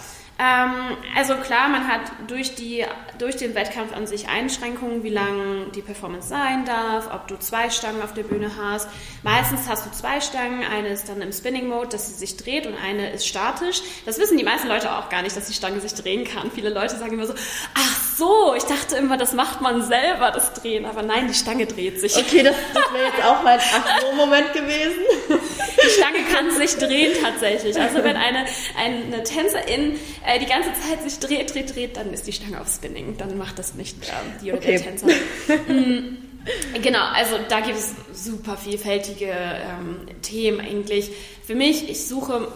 [0.41, 2.83] ähm, also klar, man hat durch, die,
[3.19, 7.69] durch den Wettkampf an sich Einschränkungen, wie lang die Performance sein darf, ob du zwei
[7.69, 8.89] Stangen auf der Bühne hast.
[9.21, 12.65] Meistens hast du zwei Stangen, eine ist dann im Spinning Mode, dass sie sich dreht
[12.65, 13.83] und eine ist statisch.
[14.05, 16.49] Das wissen die meisten Leute auch gar nicht, dass die Stange sich drehen kann.
[16.49, 17.35] Viele Leute sagen immer so,
[17.75, 20.85] ach so, ich dachte immer, das macht man selber, das Drehen.
[20.85, 22.15] Aber nein, die Stange dreht sich.
[22.15, 25.01] Okay, das, das wäre jetzt auch mein ach so Moment gewesen.
[25.29, 27.79] Die Stange kann sich drehen tatsächlich.
[27.79, 28.45] Also wenn eine,
[28.77, 29.99] eine Tänzerin
[30.33, 33.17] äh, die ganze Zeit sich dreht, dreht, dreht, dann ist die Stange auf Spinning.
[33.17, 34.11] Dann macht das nicht äh,
[34.41, 34.77] die oder okay.
[34.77, 35.07] der Tänzer.
[35.67, 36.17] mm.
[36.81, 41.11] Genau, also da gibt es super vielfältige ähm, Themen eigentlich.
[41.43, 42.47] Für mich, ich suche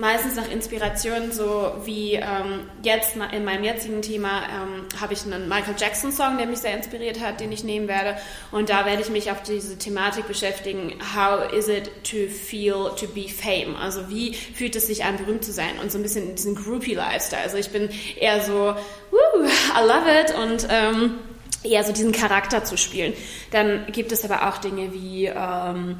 [0.00, 5.48] meistens nach Inspiration, so wie ähm, jetzt in meinem jetzigen Thema ähm, habe ich einen
[5.48, 8.16] Michael Jackson Song, der mich sehr inspiriert hat, den ich nehmen werde.
[8.50, 10.94] Und da werde ich mich auf diese Thematik beschäftigen.
[11.14, 13.76] How is it to feel to be fame?
[13.76, 15.78] Also wie fühlt es sich an, berühmt zu sein?
[15.80, 17.42] Und so ein bisschen diesen Groupie Lifestyle.
[17.42, 18.74] Also ich bin eher so,
[19.10, 21.18] woo, I love it und ähm,
[21.62, 23.12] eher so diesen Charakter zu spielen.
[23.50, 25.98] Dann gibt es aber auch Dinge wie ähm,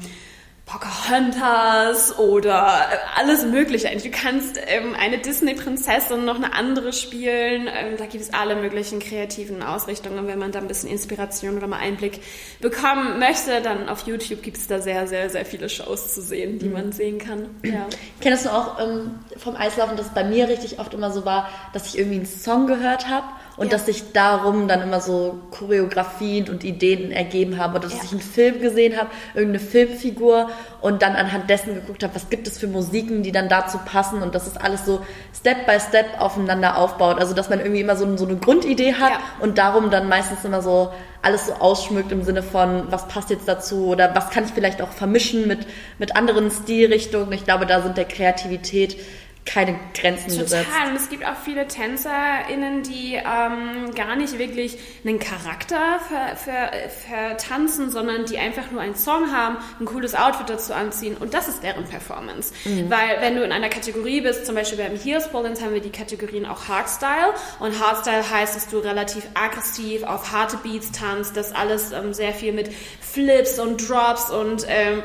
[0.71, 3.89] Pocahontas oder alles Mögliche.
[3.89, 7.67] Du kannst ähm, eine Disney-Prinzessin noch eine andere spielen.
[7.67, 10.27] Ähm, da gibt es alle möglichen kreativen Ausrichtungen.
[10.27, 12.21] Wenn man da ein bisschen Inspiration oder mal Einblick
[12.61, 16.57] bekommen möchte, dann auf YouTube gibt es da sehr, sehr, sehr viele Shows zu sehen,
[16.57, 16.73] die mhm.
[16.73, 17.49] man sehen kann.
[17.63, 17.87] Ja.
[18.21, 21.49] Kennst du auch ähm, vom Eislaufen, dass es bei mir richtig oft immer so war,
[21.73, 23.25] dass ich irgendwie einen Song gehört habe
[23.61, 23.73] und ja.
[23.73, 28.03] dass sich darum dann immer so Choreografien und Ideen ergeben haben oder dass ja.
[28.05, 30.49] ich einen Film gesehen habe, irgendeine Filmfigur
[30.81, 34.23] und dann anhand dessen geguckt habe, was gibt es für Musiken, die dann dazu passen
[34.23, 35.05] und dass es alles so
[35.37, 37.19] Step by Step aufeinander aufbaut.
[37.19, 39.19] Also dass man irgendwie immer so, so eine Grundidee hat ja.
[39.41, 40.91] und darum dann meistens immer so
[41.21, 44.81] alles so ausschmückt im Sinne von, was passt jetzt dazu oder was kann ich vielleicht
[44.81, 45.67] auch vermischen mit,
[45.99, 47.31] mit anderen Stilrichtungen.
[47.33, 48.97] Ich glaube, da sind der Kreativität
[49.45, 50.43] keine Grenzen Total.
[50.43, 50.69] gesetzt.
[50.87, 55.99] Und es gibt auch viele TänzerInnen, die ähm, gar nicht wirklich einen Charakter
[56.35, 61.17] vertanzen, ver, ver sondern die einfach nur einen Song haben, ein cooles Outfit dazu anziehen
[61.17, 62.53] und das ist deren Performance.
[62.65, 62.89] Mhm.
[62.89, 65.91] Weil wenn du in einer Kategorie bist, zum Beispiel beim Heels Ballance haben wir die
[65.91, 71.53] Kategorien auch Hardstyle und Hardstyle heißt, dass du relativ aggressiv auf harte Beats tanzt, das
[71.53, 72.71] alles ähm, sehr viel mit
[73.01, 75.01] Flips und Drops und ähm,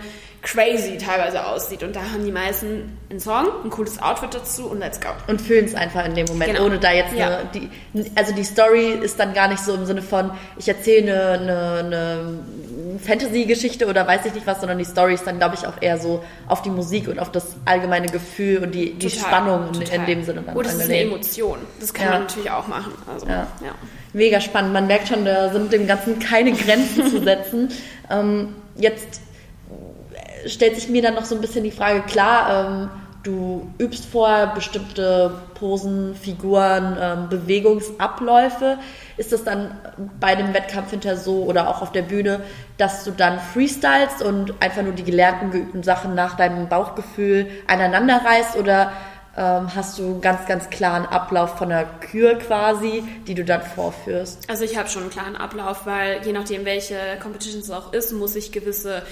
[0.46, 1.82] crazy teilweise aussieht.
[1.82, 5.08] Und da haben die meisten einen Song, ein cooles Outfit dazu und let's go.
[5.26, 6.66] Und fühlen es einfach in dem Moment, genau.
[6.66, 7.38] ohne da jetzt ja.
[7.38, 7.68] eine, die,
[8.14, 11.78] also die Story ist dann gar nicht so im Sinne von, ich erzähle eine, eine,
[11.80, 15.80] eine Fantasy-Geschichte oder weiß ich nicht was, sondern die Story ist dann, glaube ich, auch
[15.82, 19.82] eher so auf die Musik und auf das allgemeine Gefühl und die, die Spannung in,
[19.82, 20.42] in, dem Sinne.
[20.42, 21.58] Dann Oder es ist eine Emotion.
[21.80, 22.12] Das kann ja.
[22.12, 22.92] man natürlich auch machen.
[23.12, 23.48] Also, ja.
[23.64, 23.74] ja.
[24.12, 24.72] Mega spannend.
[24.72, 27.68] Man merkt schon, da sind dem Ganzen keine Grenzen zu setzen.
[28.08, 29.20] Ähm, jetzt
[30.46, 32.90] stellt sich mir dann noch so ein bisschen die Frage, klar, ähm,
[33.26, 38.78] du übst vorher bestimmte Posen, Figuren, ähm, Bewegungsabläufe.
[39.16, 39.76] Ist das dann
[40.20, 42.40] bei dem Wettkampf hinter so oder auch auf der Bühne,
[42.78, 48.20] dass du dann freestylst und einfach nur die gelernten, geübten Sachen nach deinem Bauchgefühl aneinander
[48.24, 48.92] reißt oder
[49.36, 53.62] ähm, hast du einen ganz, ganz klaren Ablauf von der Kür quasi, die du dann
[53.62, 54.48] vorführst?
[54.48, 58.12] Also ich habe schon einen klaren Ablauf, weil je nachdem, welche Competition es auch ist,
[58.12, 59.02] muss ich gewisse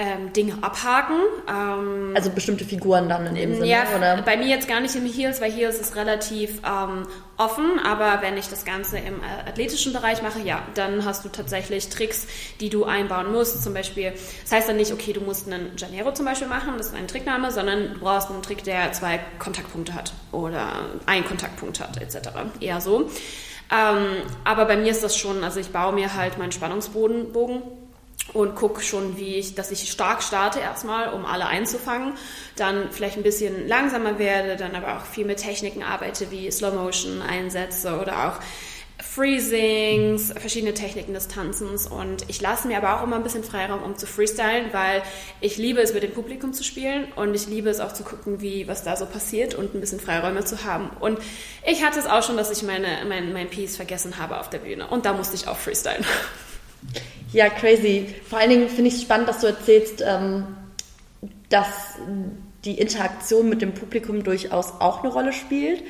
[0.00, 1.16] ähm, Dinge abhaken.
[1.46, 4.22] Ähm, also bestimmte Figuren dann in dem Sinne, ja, oder?
[4.22, 8.38] bei mir jetzt gar nicht im Heels, weil Heels ist relativ ähm, offen, aber wenn
[8.38, 12.26] ich das Ganze im äh, athletischen Bereich mache, ja, dann hast du tatsächlich Tricks,
[12.60, 13.62] die du einbauen musst.
[13.62, 16.88] Zum Beispiel, das heißt dann nicht, okay, du musst einen Janero zum Beispiel machen, das
[16.88, 20.72] ist ein Trickname, sondern du brauchst einen Trick, der zwei Kontaktpunkte hat oder
[21.04, 22.30] einen Kontaktpunkt hat, etc.
[22.60, 23.10] Eher so.
[23.70, 27.32] Ähm, aber bei mir ist das schon, also ich baue mir halt meinen Spannungsbogen
[28.32, 32.14] und gucke schon, wie ich, dass ich stark starte erstmal, um alle einzufangen,
[32.56, 36.74] dann vielleicht ein bisschen langsamer werde, dann aber auch viel mit Techniken arbeite, wie Slow
[36.74, 38.40] Motion einsetze oder auch
[39.02, 43.82] Freezings, verschiedene Techniken des Tanzens und ich lasse mir aber auch immer ein bisschen Freiraum,
[43.82, 45.02] um zu freestylen, weil
[45.40, 48.40] ich liebe es, mit dem Publikum zu spielen und ich liebe es auch zu gucken,
[48.40, 50.90] wie, was da so passiert und ein bisschen Freiräume zu haben.
[51.00, 51.18] Und
[51.66, 54.58] ich hatte es auch schon, dass ich meine, mein, mein Piece vergessen habe auf der
[54.58, 56.04] Bühne und da musste ich auch freestylen.
[57.32, 58.14] Ja, crazy.
[58.28, 60.46] Vor allen Dingen finde ich es spannend, dass du erzählst, ähm,
[61.48, 61.98] dass
[62.64, 65.82] die Interaktion mit dem Publikum durchaus auch eine Rolle spielt.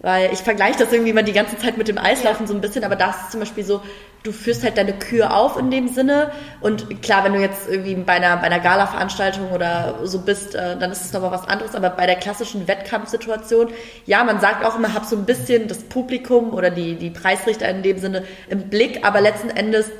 [0.00, 2.46] Weil ich vergleiche das irgendwie mal die ganze Zeit mit dem Eislaufen ja.
[2.46, 3.82] so ein bisschen, aber da ist zum Beispiel so,
[4.22, 6.30] du führst halt deine Kühe auf in dem Sinne.
[6.60, 10.78] Und klar, wenn du jetzt irgendwie bei einer, bei einer Gala-Veranstaltung oder so bist, äh,
[10.78, 11.74] dann ist es nochmal was anderes.
[11.74, 13.70] Aber bei der klassischen Wettkampfsituation,
[14.06, 17.68] ja, man sagt auch immer, hab so ein bisschen das Publikum oder die, die Preisrichter
[17.68, 19.90] in dem Sinne im Blick, aber letzten Endes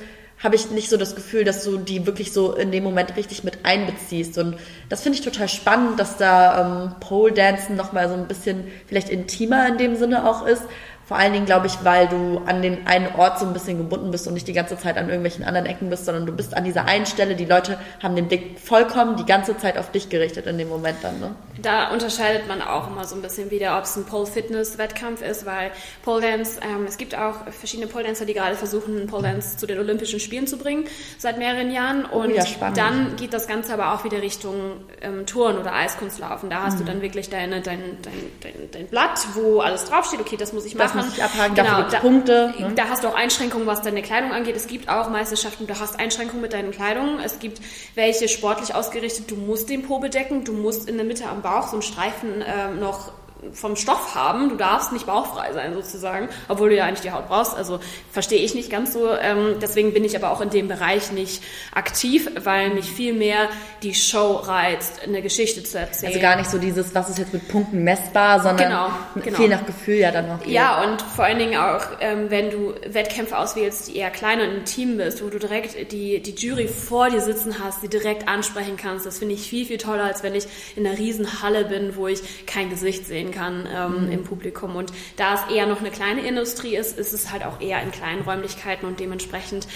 [0.42, 3.42] habe ich nicht so das Gefühl, dass du die wirklich so in dem Moment richtig
[3.44, 4.38] mit einbeziehst.
[4.38, 4.56] Und
[4.88, 9.08] das finde ich total spannend, dass da ähm, Pole Dancen nochmal so ein bisschen vielleicht
[9.08, 10.62] intimer in dem Sinne auch ist.
[11.08, 14.10] Vor allen Dingen, glaube ich, weil du an den einen Ort so ein bisschen gebunden
[14.10, 16.64] bist und nicht die ganze Zeit an irgendwelchen anderen Ecken bist, sondern du bist an
[16.64, 17.34] dieser einen Stelle.
[17.34, 20.98] Die Leute haben den Blick vollkommen die ganze Zeit auf dich gerichtet in dem Moment
[21.00, 21.18] dann.
[21.18, 21.34] Ne?
[21.62, 25.70] Da unterscheidet man auch immer so ein bisschen wieder, ob es ein Pole-Fitness-Wettkampf ist, weil
[26.02, 29.66] Pole Dance, ähm, es gibt auch verschiedene Pole Dancer, die gerade versuchen, Pole Dance zu
[29.66, 30.84] den Olympischen Spielen zu bringen,
[31.16, 32.04] seit mehreren Jahren.
[32.04, 32.44] Und oh ja,
[32.74, 36.50] dann geht das Ganze aber auch wieder Richtung ähm, Touren oder Eiskunstlaufen.
[36.50, 36.78] Da hast mhm.
[36.80, 40.66] du dann wirklich deine, dein, dein, dein, dein Blatt, wo alles draufsteht, okay, das muss
[40.66, 42.54] ich machen muss ich abhaken, genau, dafür da, Punkte.
[42.58, 42.72] Ne?
[42.74, 44.56] Da hast du auch Einschränkungen, was deine Kleidung angeht.
[44.56, 47.20] Es gibt auch Meisterschaften, du hast Einschränkungen mit deinen Kleidungen.
[47.20, 47.60] Es gibt
[47.94, 51.68] welche sportlich ausgerichtet, du musst den Po bedecken, du musst in der Mitte am Bauch
[51.68, 53.12] so einen Streifen äh, noch
[53.52, 54.48] vom Stoff haben.
[54.48, 57.56] Du darfst nicht bauchfrei sein sozusagen, obwohl du ja eigentlich die Haut brauchst.
[57.56, 57.80] Also
[58.12, 59.10] verstehe ich nicht ganz so.
[59.12, 61.42] Ähm, deswegen bin ich aber auch in dem Bereich nicht
[61.74, 63.48] aktiv, weil mich viel mehr
[63.82, 66.12] die Show reizt, eine Geschichte zu erzählen.
[66.12, 68.90] Also gar nicht so dieses, was ist jetzt mit Punkten messbar, sondern genau,
[69.24, 69.36] genau.
[69.36, 70.40] viel nach Gefühl ja dann noch.
[70.40, 70.52] Geht.
[70.52, 74.50] Ja, und vor allen Dingen auch, ähm, wenn du Wettkämpfe auswählst, die eher kleiner und
[74.50, 78.76] intim bist, wo du direkt die, die Jury vor dir sitzen hast, die direkt ansprechen
[78.76, 79.06] kannst.
[79.06, 82.08] Das finde ich viel, viel toller, als wenn ich in einer riesen Halle bin, wo
[82.08, 84.12] ich kein Gesicht sehen sehen kann ähm, mhm.
[84.12, 84.76] im Publikum.
[84.76, 87.90] Und da es eher noch eine kleine Industrie ist, ist es halt auch eher in
[87.90, 89.66] kleinen Räumlichkeiten und dementsprechend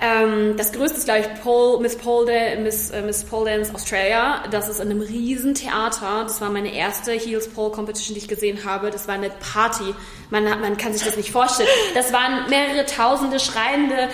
[0.00, 4.44] ähm, das größte ist, glaube ich, Pole, Miss, Pole, Miss, äh, Miss Pole Dance Australia.
[4.48, 6.22] Das ist in einem riesen Theater.
[6.22, 8.90] Das war meine erste Heels Pole Competition, die ich gesehen habe.
[8.90, 9.92] Das war eine Party.
[10.30, 11.68] Man, hat, man kann sich das nicht vorstellen.
[11.94, 14.08] Das waren mehrere tausende schreiende,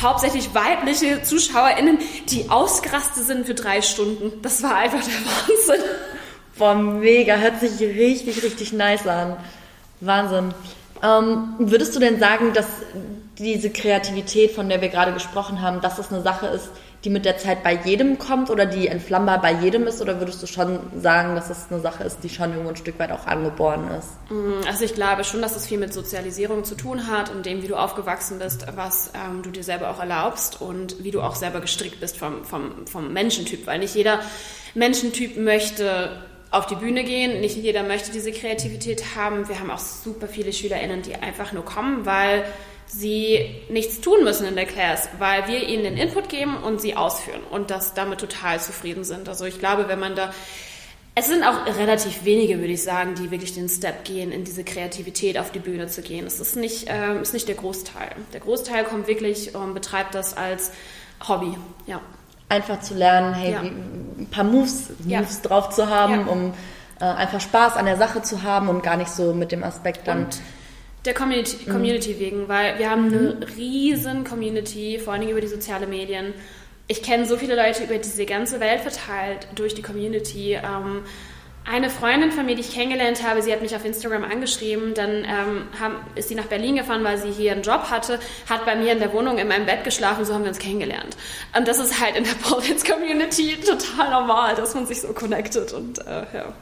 [0.00, 1.98] hauptsächlich weibliche ZuschauerInnen,
[2.30, 4.40] die ausgerastet sind für drei Stunden.
[4.40, 5.84] Das war einfach der Wahnsinn.
[6.58, 9.36] Boah, mega, hört sich richtig, richtig nice an.
[10.00, 10.54] Wahnsinn.
[11.02, 12.66] Ähm, würdest du denn sagen, dass
[13.38, 16.70] diese Kreativität, von der wir gerade gesprochen haben, dass das eine Sache ist,
[17.04, 20.00] die mit der Zeit bei jedem kommt oder die entflammbar bei jedem ist?
[20.00, 22.98] Oder würdest du schon sagen, dass das eine Sache ist, die schon irgendwo ein Stück
[22.98, 24.08] weit auch angeboren ist?
[24.30, 27.62] Mm, also ich glaube schon, dass es viel mit Sozialisierung zu tun hat und dem,
[27.62, 31.36] wie du aufgewachsen bist, was ähm, du dir selber auch erlaubst und wie du auch
[31.36, 33.66] selber gestrickt bist vom, vom, vom Menschentyp.
[33.66, 34.20] Weil nicht jeder
[34.74, 36.10] Menschentyp möchte
[36.50, 37.40] auf die Bühne gehen.
[37.40, 39.48] Nicht jeder möchte diese Kreativität haben.
[39.48, 42.44] Wir haben auch super viele SchülerInnen, die einfach nur kommen, weil
[42.86, 46.96] sie nichts tun müssen in der Class, weil wir ihnen den Input geben und sie
[46.96, 49.28] ausführen und das damit total zufrieden sind.
[49.28, 50.32] Also ich glaube, wenn man da
[51.18, 54.64] es sind auch relativ wenige, würde ich sagen, die wirklich den Step gehen, in diese
[54.64, 56.26] Kreativität auf die Bühne zu gehen.
[56.26, 58.10] Es ist nicht, äh, ist nicht der Großteil.
[58.34, 60.72] Der Großteil kommt wirklich und betreibt das als
[61.26, 61.56] Hobby.
[61.86, 62.02] Ja
[62.48, 63.60] einfach zu lernen, hey, ja.
[63.60, 66.54] ein paar Moves, Moves drauf zu haben, um
[67.00, 70.06] äh, einfach Spaß an der Sache zu haben und gar nicht so mit dem Aspekt
[70.06, 70.24] dann.
[70.24, 70.40] Und
[71.04, 71.72] der Community, mhm.
[71.72, 76.34] Community wegen, weil wir haben eine riesen Community, vor allem über die sozialen Medien.
[76.88, 80.54] Ich kenne so viele Leute über diese ganze Welt verteilt durch die Community.
[80.54, 81.02] Ähm,
[81.70, 85.24] eine Freundin von mir, die ich kennengelernt habe, sie hat mich auf Instagram angeschrieben, dann
[85.24, 88.76] ähm, haben, ist sie nach Berlin gefahren, weil sie hier einen Job hatte, hat bei
[88.76, 91.16] mir in der Wohnung in meinem Bett geschlafen, so haben wir uns kennengelernt.
[91.56, 95.72] Und das ist halt in der Pole Community total normal, dass man sich so connectet
[95.72, 96.52] und äh, ja.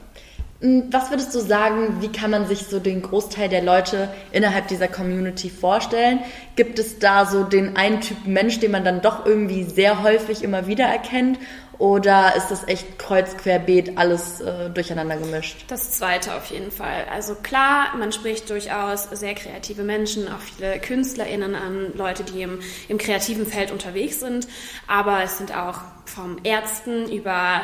[0.60, 4.68] Hm, was würdest du sagen, wie kann man sich so den Großteil der Leute innerhalb
[4.68, 6.20] dieser Community vorstellen?
[6.56, 10.42] Gibt es da so den einen Typ Mensch, den man dann doch irgendwie sehr häufig
[10.42, 11.38] immer wieder erkennt?
[11.78, 15.64] Oder ist das echt kreuz, querbeet, alles äh, durcheinander gemischt?
[15.68, 17.06] Das zweite auf jeden Fall.
[17.12, 22.60] Also klar, man spricht durchaus sehr kreative Menschen, auch viele KünstlerInnen an, Leute, die im,
[22.88, 24.46] im kreativen Feld unterwegs sind.
[24.86, 27.60] Aber es sind auch vom Ärzten über,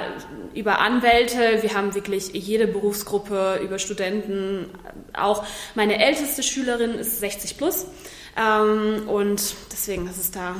[0.54, 1.62] über Anwälte.
[1.62, 4.66] Wir haben wirklich jede Berufsgruppe, über Studenten.
[5.12, 5.44] Auch
[5.74, 7.86] meine älteste Schülerin ist 60 plus.
[8.36, 10.56] Ähm, und deswegen ist es da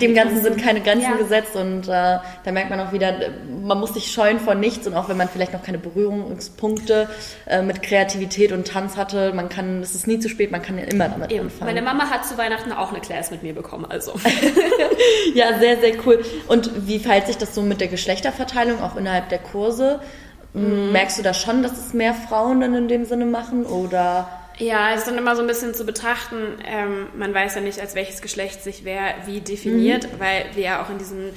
[0.00, 1.16] dem Ganzen sind keine Grenzen ja.
[1.16, 3.14] gesetzt und äh, da merkt man auch wieder,
[3.62, 7.08] man muss sich scheuen vor nichts und auch wenn man vielleicht noch keine Berührungspunkte
[7.46, 10.78] äh, mit Kreativität und Tanz hatte, man kann, es ist nie zu spät, man kann
[10.78, 11.44] ja immer damit Eben.
[11.44, 11.74] anfangen.
[11.74, 14.12] Meine Mama hat zu Weihnachten auch eine Class mit mir bekommen, also.
[15.34, 16.24] ja, sehr, sehr cool.
[16.48, 20.00] Und wie verhält sich das so mit der Geschlechterverteilung auch innerhalb der Kurse?
[20.54, 20.92] Mhm.
[20.92, 24.28] Merkst du da schon, dass es mehr Frauen dann in dem Sinne machen oder?
[24.62, 27.80] Ja, es ist dann immer so ein bisschen zu betrachten, ähm, man weiß ja nicht,
[27.80, 30.20] als welches Geschlecht sich wer wie definiert, mhm.
[30.20, 31.30] weil wir ja auch in diesem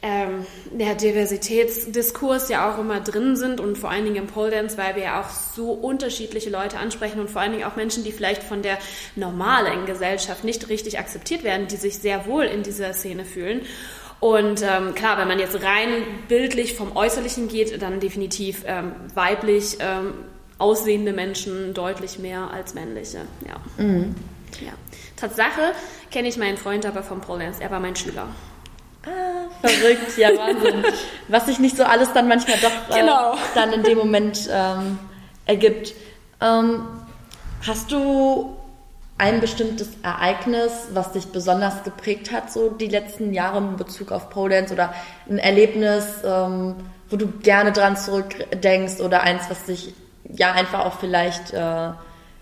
[0.00, 4.78] ähm, der Diversitätsdiskurs ja auch immer drin sind und vor allen Dingen im Pole Dance,
[4.78, 8.12] weil wir ja auch so unterschiedliche Leute ansprechen und vor allen Dingen auch Menschen, die
[8.12, 8.78] vielleicht von der
[9.16, 13.60] normalen Gesellschaft nicht richtig akzeptiert werden, die sich sehr wohl in dieser Szene fühlen.
[14.18, 15.90] Und ähm, klar, wenn man jetzt rein
[16.26, 20.14] bildlich vom Äußerlichen geht, dann definitiv ähm, weiblich ähm,
[20.62, 23.22] aussehende Menschen deutlich mehr als männliche.
[23.46, 23.84] Ja.
[23.84, 24.14] Mhm.
[24.60, 24.72] ja.
[25.16, 25.72] Tatsache
[26.10, 27.60] kenne ich meinen Freund aber vom Pole Dance.
[27.60, 28.28] Er war mein Schüler.
[29.04, 30.84] Ah, verrückt, ja Wahnsinn.
[31.26, 33.34] Was sich nicht so alles dann manchmal doch äh, genau.
[33.56, 35.00] dann in dem Moment ähm,
[35.46, 35.94] ergibt.
[36.40, 36.86] Ähm,
[37.66, 38.56] hast du
[39.18, 44.30] ein bestimmtes Ereignis, was dich besonders geprägt hat, so die letzten Jahre in Bezug auf
[44.30, 44.94] Pole Dance oder
[45.28, 46.76] ein Erlebnis, ähm,
[47.10, 49.94] wo du gerne dran zurückdenkst oder eins, was dich
[50.36, 51.90] ja einfach auch vielleicht äh,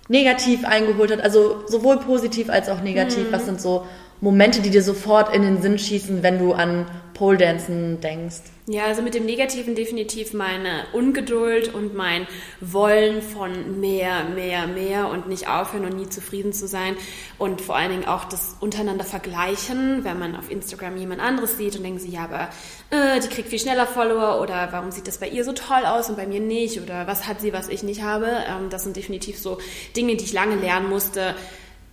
[0.09, 1.21] negativ eingeholt hat.
[1.21, 3.29] Also sowohl positiv als auch negativ.
[3.29, 3.33] Mhm.
[3.33, 3.87] Was sind so
[4.21, 8.43] Momente, die dir sofort in den Sinn schießen, wenn du an Pole Dancen denkst?
[8.73, 12.29] Ja, also mit dem Negativen definitiv meine Ungeduld und mein
[12.61, 16.95] Wollen von mehr, mehr, mehr und nicht aufhören und nie zufrieden zu sein.
[17.37, 21.75] Und vor allen Dingen auch das untereinander vergleichen, wenn man auf Instagram jemand anderes sieht
[21.75, 22.49] und denkt sie, ja, aber
[22.91, 26.09] äh, die kriegt viel schneller Follower oder warum sieht das bei ihr so toll aus
[26.09, 28.29] und bei mir nicht oder was hat sie, was ich nicht habe.
[28.49, 29.59] Ähm, das sind definitiv so
[29.97, 31.35] Dinge, die ich lange lernen musste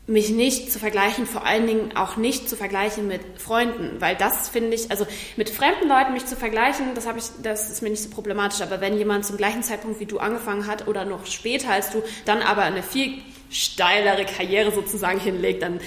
[0.07, 4.47] mich nicht zu vergleichen, vor allen Dingen auch nicht zu vergleichen mit Freunden, weil das
[4.47, 5.05] finde ich, also
[5.35, 8.61] mit fremden Leuten mich zu vergleichen, das habe ich, das ist mir nicht so problematisch.
[8.61, 12.01] Aber wenn jemand zum gleichen Zeitpunkt wie du angefangen hat oder noch später als du,
[12.23, 13.17] dann aber eine viel
[13.49, 15.81] steilere Karriere sozusagen hinlegt, dann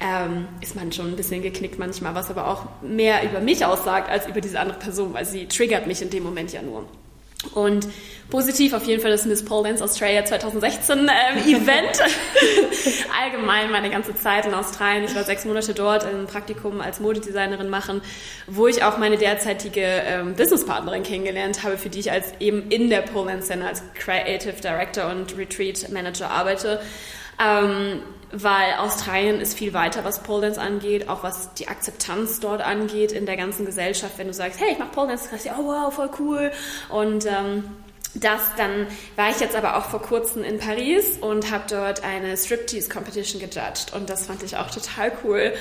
[0.00, 4.08] ähm, ist man schon ein bisschen geknickt manchmal, was aber auch mehr über mich aussagt
[4.08, 6.86] als über diese andere Person, weil sie triggert mich in dem Moment ja nur.
[7.54, 7.86] Und
[8.30, 11.08] positiv auf jeden Fall das Miss Pole Dance Australia 2016 ähm,
[11.46, 11.98] Event.
[13.22, 15.04] Allgemein meine ganze Zeit in Australien.
[15.04, 18.00] Ich war sechs Monate dort ein Praktikum als Modedesignerin machen,
[18.46, 22.90] wo ich auch meine derzeitige ähm, Businesspartnerin kennengelernt habe, für die ich als eben in
[22.90, 26.80] der Pole Dance Center als Creative Director und Retreat Manager arbeite.
[27.38, 28.00] Ähm,
[28.32, 33.12] weil Australien ist viel weiter, was Pole Dance angeht, auch was die Akzeptanz dort angeht
[33.12, 34.18] in der ganzen Gesellschaft.
[34.18, 36.50] Wenn du sagst, hey, ich mach Pole Dance, sagst du, oh wow, voll cool.
[36.88, 37.64] Und ähm,
[38.20, 38.86] das dann
[39.16, 43.40] war ich jetzt aber auch vor kurzem in Paris und habe dort eine Striptease Competition
[43.40, 45.52] gejudged und das fand ich auch total cool,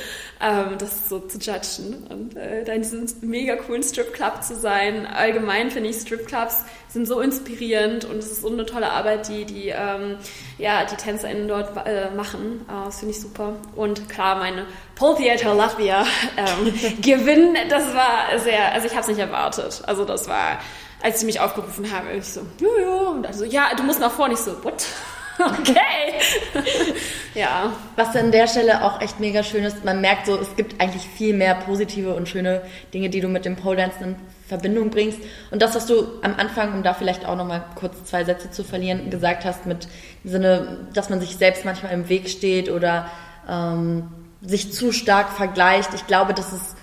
[0.42, 4.56] ähm, das so zu judgen und äh, da in diesem mega coolen Strip Club zu
[4.56, 5.06] sein.
[5.06, 9.28] Allgemein finde ich Strip Clubs sind so inspirierend und es ist so eine tolle Arbeit,
[9.28, 10.18] die die ähm,
[10.58, 12.66] ja die TänzerInnen dort äh, machen.
[12.70, 16.06] Äh, das finde ich super und klar meine Pole Theater Latvia
[16.38, 19.82] ähm, Gewinn, das war sehr, also ich habe es nicht erwartet.
[19.86, 20.60] Also das war
[21.02, 24.12] als sie mich aufgerufen haben, ich so, jojo, und dann so, ja, du musst nach
[24.12, 24.34] vorne.
[24.34, 24.86] Ich so, what?
[25.38, 26.14] Okay.
[27.34, 27.74] ja.
[27.98, 31.04] Was an der Stelle auch echt mega schön ist, man merkt so, es gibt eigentlich
[31.04, 32.62] viel mehr positive und schöne
[32.94, 34.16] Dinge, die du mit dem Pole Dance in
[34.48, 35.20] Verbindung bringst.
[35.52, 38.64] Und das, was du am Anfang, um da vielleicht auch nochmal kurz zwei Sätze zu
[38.64, 39.90] verlieren, gesagt hast, mit
[40.24, 43.10] im Sinne, dass man sich selbst manchmal im Weg steht oder
[43.50, 44.08] ähm,
[44.42, 45.94] sich zu stark vergleicht.
[45.96, 46.76] Ich glaube, das ist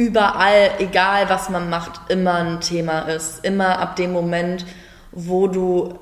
[0.00, 3.44] überall, egal was man macht, immer ein Thema ist.
[3.44, 4.64] Immer ab dem Moment,
[5.12, 5.94] wo du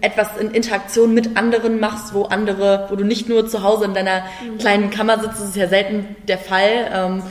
[0.00, 3.94] etwas in Interaktion mit anderen machst, wo andere, wo du nicht nur zu Hause in
[3.94, 4.58] deiner mhm.
[4.58, 7.22] kleinen Kammer sitzt, das ist ja selten der Fall, ähm,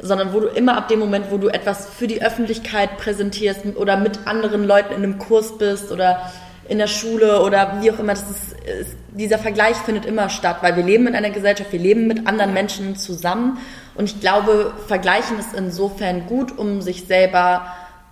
[0.00, 3.96] sondern wo du immer ab dem Moment, wo du etwas für die Öffentlichkeit präsentierst oder
[3.96, 6.30] mit anderen Leuten in einem Kurs bist oder
[6.68, 10.58] in der Schule oder wie auch immer, das ist, ist, dieser Vergleich findet immer statt,
[10.60, 13.58] weil wir leben in einer Gesellschaft, wir leben mit anderen Menschen zusammen
[14.00, 17.66] und ich glaube, Vergleichen ist insofern gut, um sich selber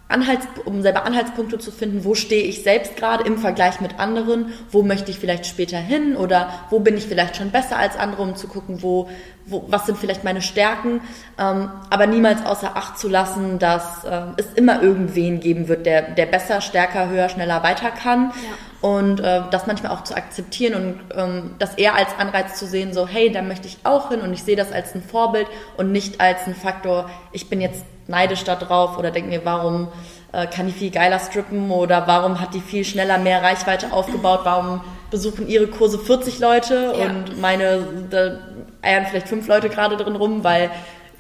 [0.07, 4.53] Anhalts, um selber Anhaltspunkte zu finden, wo stehe ich selbst gerade im Vergleich mit anderen,
[4.71, 8.21] wo möchte ich vielleicht später hin oder wo bin ich vielleicht schon besser als andere,
[8.21, 9.09] um zu gucken, wo,
[9.47, 11.01] wo was sind vielleicht meine Stärken,
[11.39, 16.03] ähm, aber niemals außer Acht zu lassen, dass äh, es immer irgendwen geben wird, der,
[16.03, 18.25] der besser, stärker, höher, schneller weiter kann.
[18.29, 18.35] Ja.
[18.81, 22.95] Und äh, das manchmal auch zu akzeptieren und ähm, das eher als Anreiz zu sehen,
[22.95, 25.91] so hey, da möchte ich auch hin und ich sehe das als ein Vorbild und
[25.91, 29.89] nicht als ein Faktor, ich bin jetzt neidisch da drauf oder denke mir, warum
[30.33, 34.41] äh, kann die viel geiler strippen oder warum hat die viel schneller mehr Reichweite aufgebaut,
[34.45, 37.07] warum besuchen ihre Kurse 40 Leute ja.
[37.07, 38.39] und meine, da
[38.83, 40.71] eiern vielleicht fünf Leute gerade drin rum, weil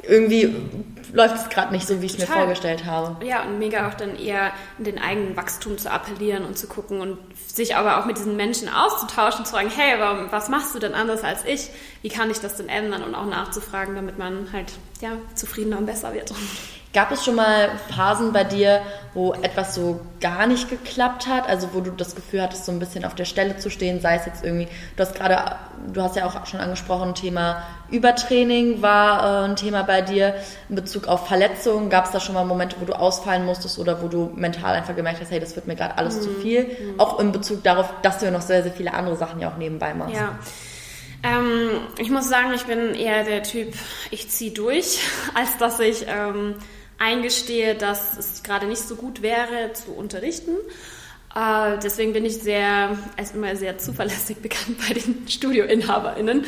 [0.02, 0.54] irgendwie
[1.12, 3.24] läuft es gerade nicht so, wie ich es mir vorgestellt habe.
[3.24, 7.00] Ja, und mega auch dann eher in den eigenen Wachstum zu appellieren und zu gucken
[7.00, 7.18] und
[7.57, 10.94] sich aber auch mit diesen Menschen auszutauschen, zu sagen, hey, warum, was machst du denn
[10.94, 11.70] anders als ich?
[12.03, 13.03] Wie kann ich das denn ändern?
[13.03, 16.32] Und auch nachzufragen, damit man halt ja, zufriedener und besser wird.
[16.95, 18.80] Gab es schon mal Phasen bei dir,
[19.12, 21.47] wo etwas so gar nicht geklappt hat?
[21.47, 24.16] Also wo du das Gefühl hattest, so ein bisschen auf der Stelle zu stehen, sei
[24.16, 25.57] es jetzt irgendwie, du hast gerade,
[25.93, 30.34] du hast ja auch schon angesprochen, Thema Übertraining war äh, ein Thema bei dir.
[30.70, 34.03] In Bezug auf Verletzungen, gab es da schon mal Momente, wo du ausfallen musstest oder
[34.03, 36.22] wo du mental einfach gemerkt hast, hey, das wird mir gerade alles mhm.
[36.22, 36.64] zu viel?
[36.64, 37.01] Mhm.
[37.01, 39.59] Auch in Bezug darauf, dass du ja noch sehr, sehr viele andere Sachen ja auch
[39.59, 40.14] nebenbei machst.
[40.14, 40.39] Ja.
[41.22, 43.74] Ähm, ich muss sagen, ich bin eher der Typ,
[44.11, 45.01] ich ziehe durch,
[45.34, 46.55] als dass ich ähm,
[46.99, 50.57] eingestehe, dass es gerade nicht so gut wäre zu unterrichten.
[51.39, 56.45] Äh, deswegen bin ich sehr, als immer sehr zuverlässig bekannt bei den StudioinhaberInnen.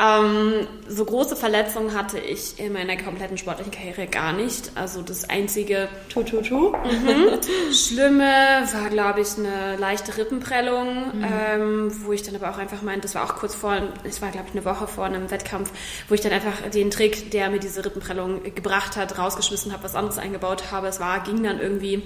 [0.00, 4.72] Ähm, so große Verletzungen hatte ich in meiner kompletten sportlichen Karriere gar nicht.
[4.74, 6.70] Also das einzige tu, tu, tu.
[6.70, 7.40] Mhm.
[7.72, 8.24] Schlimme
[8.72, 11.24] war, glaube ich, eine leichte Rippenprellung, mhm.
[11.24, 14.30] ähm, wo ich dann aber auch einfach meinte, das war auch kurz vor, es war,
[14.30, 15.70] glaube ich, eine Woche vor einem Wettkampf,
[16.08, 19.94] wo ich dann einfach den Trick, der mir diese Rippenprellung gebracht hat, rausgeschmissen habe, was
[19.94, 20.88] anderes eingebaut habe.
[20.88, 22.02] Es war, ging dann irgendwie.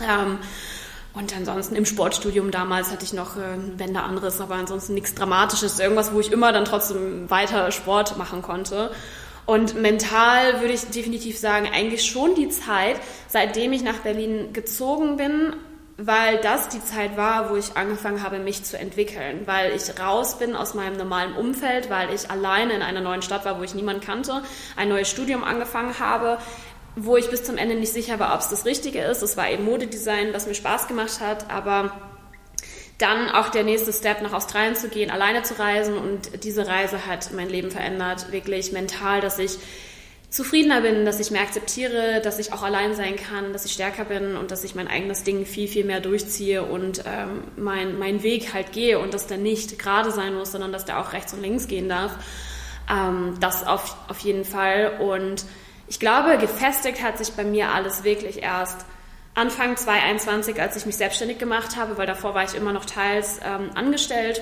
[0.00, 0.38] Ähm,
[1.12, 6.12] und ansonsten im Sportstudium damals hatte ich noch, äh, anderes, aber ansonsten nichts Dramatisches, irgendwas,
[6.12, 8.90] wo ich immer dann trotzdem weiter Sport machen konnte.
[9.46, 15.16] Und mental würde ich definitiv sagen, eigentlich schon die Zeit, seitdem ich nach Berlin gezogen
[15.16, 15.54] bin,
[15.96, 20.38] weil das die Zeit war, wo ich angefangen habe, mich zu entwickeln, weil ich raus
[20.38, 23.74] bin aus meinem normalen Umfeld, weil ich alleine in einer neuen Stadt war, wo ich
[23.74, 24.42] niemanden kannte,
[24.76, 26.38] ein neues Studium angefangen habe,
[27.02, 29.22] wo ich bis zum Ende nicht sicher war, ob es das Richtige ist.
[29.22, 31.92] Es war eben Modedesign, was mir Spaß gemacht hat, aber
[32.98, 37.06] dann auch der nächste Step nach Australien zu gehen, alleine zu reisen und diese Reise
[37.06, 39.58] hat mein Leben verändert, wirklich mental, dass ich
[40.28, 44.04] zufriedener bin, dass ich mehr akzeptiere, dass ich auch allein sein kann, dass ich stärker
[44.04, 48.22] bin und dass ich mein eigenes Ding viel, viel mehr durchziehe und ähm, mein, meinen
[48.22, 51.32] Weg halt gehe und dass der nicht gerade sein muss, sondern dass der auch rechts
[51.32, 52.12] und links gehen darf.
[52.88, 55.44] Ähm, das auf, auf jeden Fall und
[55.90, 58.86] ich glaube, gefestigt hat sich bei mir alles wirklich erst
[59.34, 63.40] Anfang 2021, als ich mich selbstständig gemacht habe, weil davor war ich immer noch teils
[63.44, 64.40] ähm, angestellt.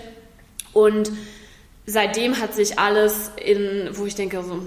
[0.74, 1.10] Und
[1.86, 4.66] seitdem hat sich alles in, wo ich denke, so,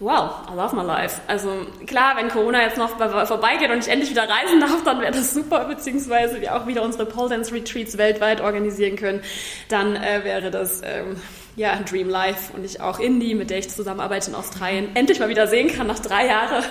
[0.00, 1.18] wow, I love my life.
[1.28, 5.12] Also klar, wenn Corona jetzt noch vorbeigeht und ich endlich wieder reisen darf, dann wäre
[5.12, 9.22] das super, beziehungsweise wir auch wieder unsere Pole Dance Retreats weltweit organisieren können,
[9.70, 11.16] dann äh, wäre das ähm,
[11.58, 15.28] ja, Dream Life und ich auch Indie, mit der ich zusammenarbeite in Australien, endlich mal
[15.28, 16.64] wieder sehen kann nach drei Jahren.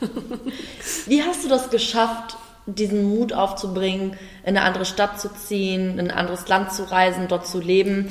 [1.06, 2.36] Wie hast du das geschafft,
[2.66, 7.28] diesen Mut aufzubringen, in eine andere Stadt zu ziehen, in ein anderes Land zu reisen,
[7.28, 8.10] dort zu leben?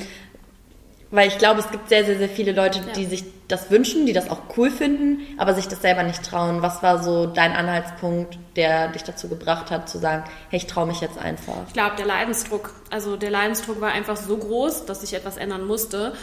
[1.12, 2.94] Weil ich glaube, es gibt sehr, sehr, sehr viele Leute, ja.
[2.94, 6.62] die sich das wünschen, die das auch cool finden, aber sich das selber nicht trauen.
[6.62, 10.86] Was war so dein Anhaltspunkt, der dich dazu gebracht hat, zu sagen, hey, ich traue
[10.86, 11.66] mich jetzt einfach?
[11.66, 12.72] Ich glaube, der Leidensdruck.
[12.88, 16.14] Also der Leidensdruck war einfach so groß, dass ich etwas ändern musste.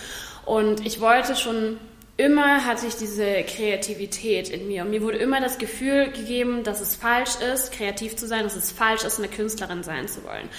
[0.46, 1.78] Und ich wollte schon
[2.18, 6.82] immer hatte ich diese Kreativität in mir und mir wurde immer das Gefühl gegeben, dass
[6.82, 10.50] es falsch ist, kreativ zu sein, dass es falsch ist, eine Künstlerin sein zu wollen.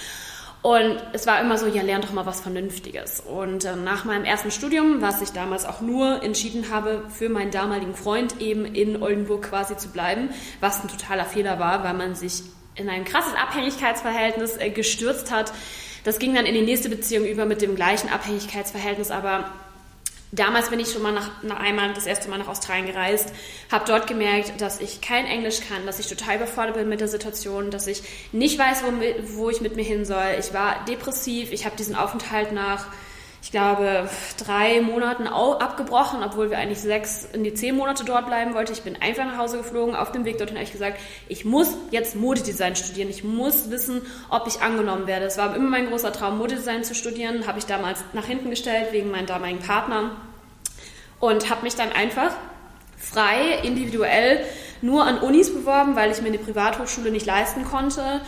[0.63, 3.21] Und es war immer so, ja, lern doch mal was Vernünftiges.
[3.21, 7.51] Und äh, nach meinem ersten Studium, was ich damals auch nur entschieden habe, für meinen
[7.51, 10.29] damaligen Freund eben in Oldenburg quasi zu bleiben,
[10.61, 12.43] was ein totaler Fehler war, weil man sich
[12.75, 15.53] in ein krasses Abhängigkeitsverhältnis äh, gestürzt hat.
[16.05, 19.51] Das ging dann in die nächste Beziehung über mit dem gleichen Abhängigkeitsverhältnis, aber
[20.33, 23.33] Damals bin ich schon mal nach, nach einmal das erste Mal nach Australien gereist,
[23.71, 27.09] habe dort gemerkt, dass ich kein Englisch kann, dass ich total überfordert bin mit der
[27.09, 30.37] Situation, dass ich nicht weiß, wo, wo ich mit mir hin soll.
[30.39, 32.87] Ich war depressiv, ich habe diesen Aufenthalt nach
[33.43, 34.09] ich glaube,
[34.45, 38.73] drei Monaten abgebrochen, obwohl wir eigentlich sechs in die zehn Monate dort bleiben wollten.
[38.73, 39.97] Ich bin einfach nach Hause geflogen.
[39.97, 43.09] Auf dem Weg dorthin habe ich gesagt, ich muss jetzt Modedesign studieren.
[43.09, 45.25] Ich muss wissen, ob ich angenommen werde.
[45.25, 47.47] Es war immer mein großer Traum, Modedesign zu studieren.
[47.47, 50.13] Habe ich damals nach hinten gestellt wegen meinem damaligen Partner
[51.19, 52.33] und habe mich dann einfach
[52.99, 54.45] frei, individuell
[54.83, 58.21] nur an Unis beworben, weil ich mir eine Privathochschule nicht leisten konnte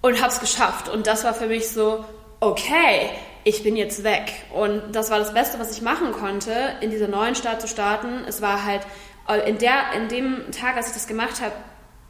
[0.00, 0.88] und habe es geschafft.
[0.88, 2.04] Und das war für mich so,
[2.40, 3.10] okay,
[3.48, 4.30] ich bin jetzt weg.
[4.52, 8.24] Und das war das Beste, was ich machen konnte, in dieser neuen Stadt zu starten.
[8.28, 8.82] Es war halt
[9.26, 11.52] äh, in, der, in dem Tag, als ich das gemacht habe,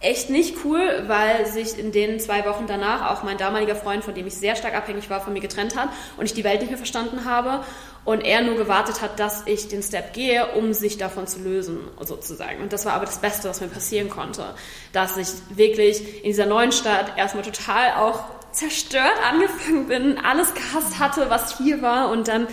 [0.00, 4.14] echt nicht cool, weil sich in den zwei Wochen danach auch mein damaliger Freund, von
[4.14, 6.70] dem ich sehr stark abhängig war, von mir getrennt hat und ich die Welt nicht
[6.70, 7.64] mehr verstanden habe
[8.04, 11.78] und er nur gewartet hat, dass ich den Step gehe, um sich davon zu lösen,
[12.00, 12.62] sozusagen.
[12.62, 14.54] Und das war aber das Beste, was mir passieren konnte,
[14.92, 20.98] dass ich wirklich in dieser neuen Stadt erstmal total auch zerstört angefangen bin, alles gehasst
[20.98, 22.48] hatte, was hier war und dann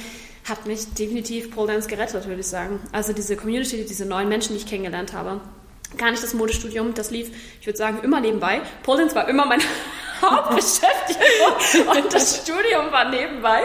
[0.48, 2.80] hat mich definitiv Pole Dance gerettet, würde ich sagen.
[2.92, 5.42] Also diese Community, diese neuen Menschen, die ich kennengelernt habe.
[5.98, 8.62] Gar nicht das Modestudium, das lief, ich würde sagen, immer nebenbei.
[8.84, 9.64] Pole Dance war immer meine
[10.22, 13.64] Hauptbeschäftigung und das Studium war nebenbei.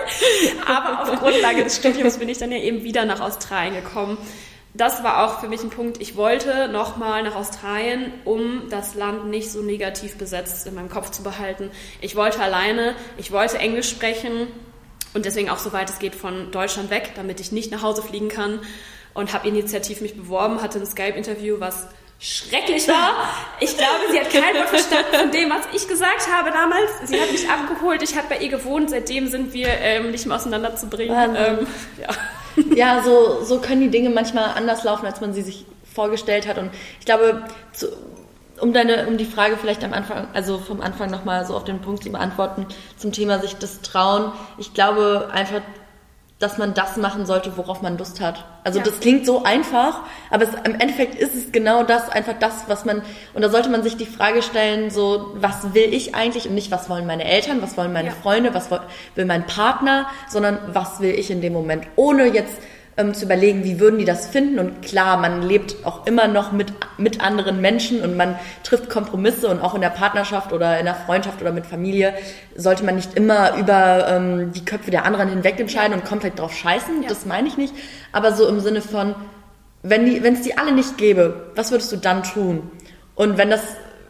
[0.66, 4.16] Aber auf Grundlage des Studiums bin ich dann ja eben wieder nach Australien gekommen
[4.74, 6.00] das war auch für mich ein Punkt.
[6.00, 11.10] Ich wollte nochmal nach Australien, um das Land nicht so negativ besetzt in meinem Kopf
[11.10, 11.70] zu behalten.
[12.00, 14.46] Ich wollte alleine, ich wollte Englisch sprechen
[15.12, 18.02] und deswegen auch so weit es geht von Deutschland weg, damit ich nicht nach Hause
[18.02, 18.60] fliegen kann
[19.12, 21.88] und habe initiativ mich beworben, hatte ein Skype-Interview, was
[22.20, 23.28] schrecklich war.
[23.58, 26.90] Ich glaube, sie hat kein Wort verstanden von dem, was ich gesagt habe damals.
[27.06, 30.36] Sie hat mich abgeholt, ich habe bei ihr gewohnt, seitdem sind wir ähm, nicht mehr
[30.36, 31.34] auseinanderzubringen.
[31.34, 31.66] Ähm,
[32.00, 32.14] ja
[32.74, 36.58] ja, so, so können die Dinge manchmal anders laufen, als man sie sich vorgestellt hat.
[36.58, 37.42] Und ich glaube,
[37.72, 37.88] zu,
[38.60, 41.80] um deine, um die Frage vielleicht am Anfang, also vom Anfang nochmal so auf den
[41.80, 44.32] Punkt zu beantworten, zum Thema sich das trauen.
[44.58, 45.62] Ich glaube einfach,
[46.40, 48.46] dass man das machen sollte, worauf man Lust hat.
[48.64, 48.84] Also ja.
[48.84, 52.86] das klingt so einfach, aber es, im Endeffekt ist es genau das, einfach das, was
[52.86, 53.02] man,
[53.34, 56.70] und da sollte man sich die Frage stellen, so, was will ich eigentlich und nicht,
[56.70, 58.14] was wollen meine Eltern, was wollen meine ja.
[58.14, 62.54] Freunde, was will mein Partner, sondern was will ich in dem Moment, ohne jetzt
[62.96, 64.58] ähm, zu überlegen, wie würden die das finden.
[64.58, 69.48] Und klar, man lebt auch immer noch mit, mit anderen Menschen und man trifft Kompromisse
[69.48, 72.14] und auch in der Partnerschaft oder in der Freundschaft oder mit Familie
[72.56, 76.54] sollte man nicht immer über ähm, die Köpfe der anderen hinweg entscheiden und komplett drauf
[76.54, 77.02] scheißen.
[77.02, 77.08] Ja.
[77.08, 77.74] Das meine ich nicht.
[78.12, 79.14] Aber so im Sinne von,
[79.82, 82.70] wenn es die alle nicht gäbe, was würdest du dann tun?
[83.14, 83.62] Und wenn das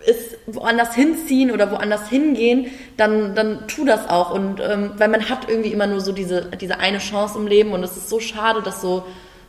[0.07, 4.33] ist woanders hinziehen oder woanders hingehen, dann, dann tu das auch.
[4.33, 7.73] Und ähm, weil man hat irgendwie immer nur so diese, diese eine Chance im Leben
[7.73, 9.05] und es ist so schade, das so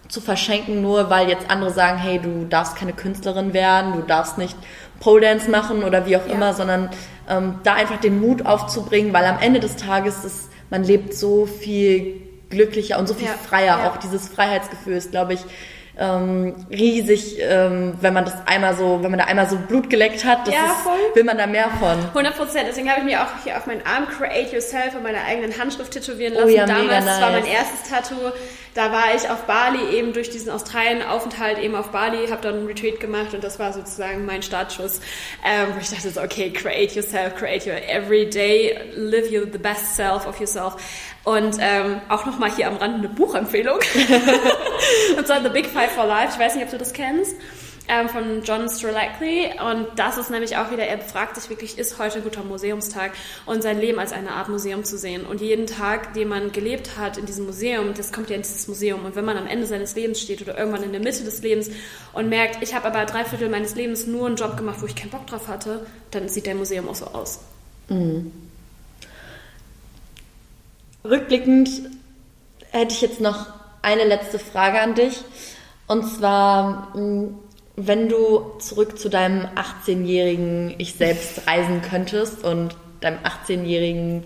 [0.10, 4.38] zu verschenken, nur weil jetzt andere sagen, hey, du darfst keine Künstlerin werden, du darfst
[4.38, 4.58] nicht
[5.00, 6.34] Pole Dance machen oder wie auch ja.
[6.34, 6.90] immer, sondern
[7.30, 11.46] ähm, da einfach den Mut aufzubringen, weil am Ende des Tages ist, man lebt so
[11.46, 13.34] viel glücklicher und so viel ja.
[13.34, 13.80] freier.
[13.80, 13.90] Ja.
[13.90, 15.40] Auch dieses Freiheitsgefühl ist, glaube ich,
[15.98, 20.24] ähm, riesig, ähm, wenn man das einmal so, wenn man da einmal so Blut geleckt
[20.24, 21.98] hat, das ja, ist, will man da mehr von.
[22.00, 22.66] 100 Prozent.
[22.70, 25.92] Deswegen habe ich mir auch hier auf meinen Arm Create Yourself und meiner eigenen Handschrift
[25.92, 26.48] tätowieren lassen.
[26.48, 27.22] Oh ja, Damals nice.
[27.22, 28.32] war mein erstes Tattoo.
[28.74, 32.68] Da war ich auf Bali eben durch diesen Australien-Aufenthalt eben auf Bali, habe dann einen
[32.68, 35.02] Retreat gemacht und das war sozusagen mein Startschuss,
[35.46, 39.96] ähm, wo ich dachte so, okay, create yourself, create your everyday, live you the best
[39.96, 40.78] self of yourself.
[41.24, 43.78] Und ähm, auch nochmal hier am Rand eine Buchempfehlung.
[45.18, 46.34] und zwar The Big Five for Life.
[46.34, 47.36] Ich weiß nicht, ob du das kennst.
[47.88, 49.52] Ähm, von John Strelackley.
[49.60, 53.12] Und das ist nämlich auch wieder, er fragt sich wirklich, ist heute ein guter Museumstag?
[53.46, 55.26] Und sein Leben als eine Art Museum zu sehen.
[55.26, 58.68] Und jeden Tag, den man gelebt hat in diesem Museum, das kommt ja in dieses
[58.68, 59.04] Museum.
[59.04, 61.70] Und wenn man am Ende seines Lebens steht oder irgendwann in der Mitte des Lebens
[62.14, 64.96] und merkt, ich habe aber drei Viertel meines Lebens nur einen Job gemacht, wo ich
[64.96, 67.40] keinen Bock drauf hatte, dann sieht dein Museum auch so aus.
[67.90, 68.32] Mhm.
[71.04, 71.70] Rückblickend
[72.70, 73.48] hätte ich jetzt noch
[73.82, 75.20] eine letzte Frage an dich.
[75.88, 77.40] Und zwar, mm,
[77.88, 84.24] wenn du zurück zu deinem 18-jährigen Ich selbst reisen könntest und deinem 18-jährigen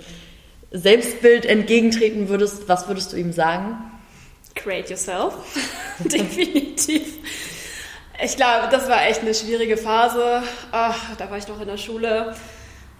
[0.71, 3.77] Selbstbild entgegentreten würdest, was würdest du ihm sagen?
[4.55, 5.33] Create yourself.
[5.99, 7.13] Definitiv.
[8.23, 10.43] Ich glaube, das war echt eine schwierige Phase.
[10.71, 12.35] Ach, da war ich noch in der Schule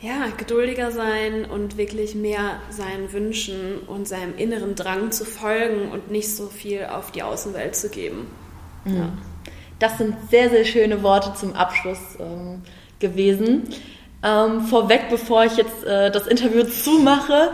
[0.01, 6.11] ja, geduldiger sein und wirklich mehr seinen Wünschen und seinem inneren Drang zu folgen und
[6.11, 8.27] nicht so viel auf die Außenwelt zu geben.
[8.83, 8.95] Mhm.
[8.95, 9.09] Ja.
[9.79, 12.61] Das sind sehr, sehr schöne Worte zum Abschluss ähm,
[12.99, 13.63] gewesen.
[14.23, 17.51] Ähm, vorweg, bevor ich jetzt äh, das Interview zumache,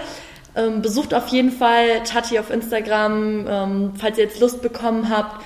[0.55, 5.43] ähm, besucht auf jeden Fall Tati auf Instagram, ähm, falls ihr jetzt Lust bekommen habt,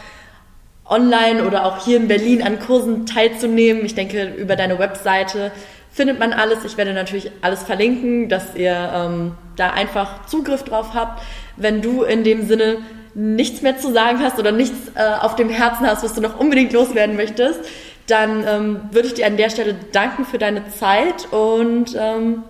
[0.88, 3.86] online oder auch hier in Berlin an Kursen teilzunehmen.
[3.86, 5.52] Ich denke, über deine Webseite
[5.92, 6.64] findet man alles.
[6.66, 11.24] Ich werde natürlich alles verlinken, dass ihr ähm, da einfach Zugriff drauf habt.
[11.58, 12.80] Wenn du in dem Sinne
[13.16, 16.40] nichts mehr zu sagen hast oder nichts äh, auf dem Herzen hast, was du noch
[16.40, 17.60] unbedingt loswerden möchtest,
[18.08, 22.44] dann ähm, würde ich dir an der Stelle danken für deine Zeit und ähm,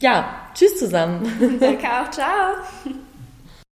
[0.00, 1.58] ja, tschüss zusammen.
[1.60, 2.98] Danke auch, ciao.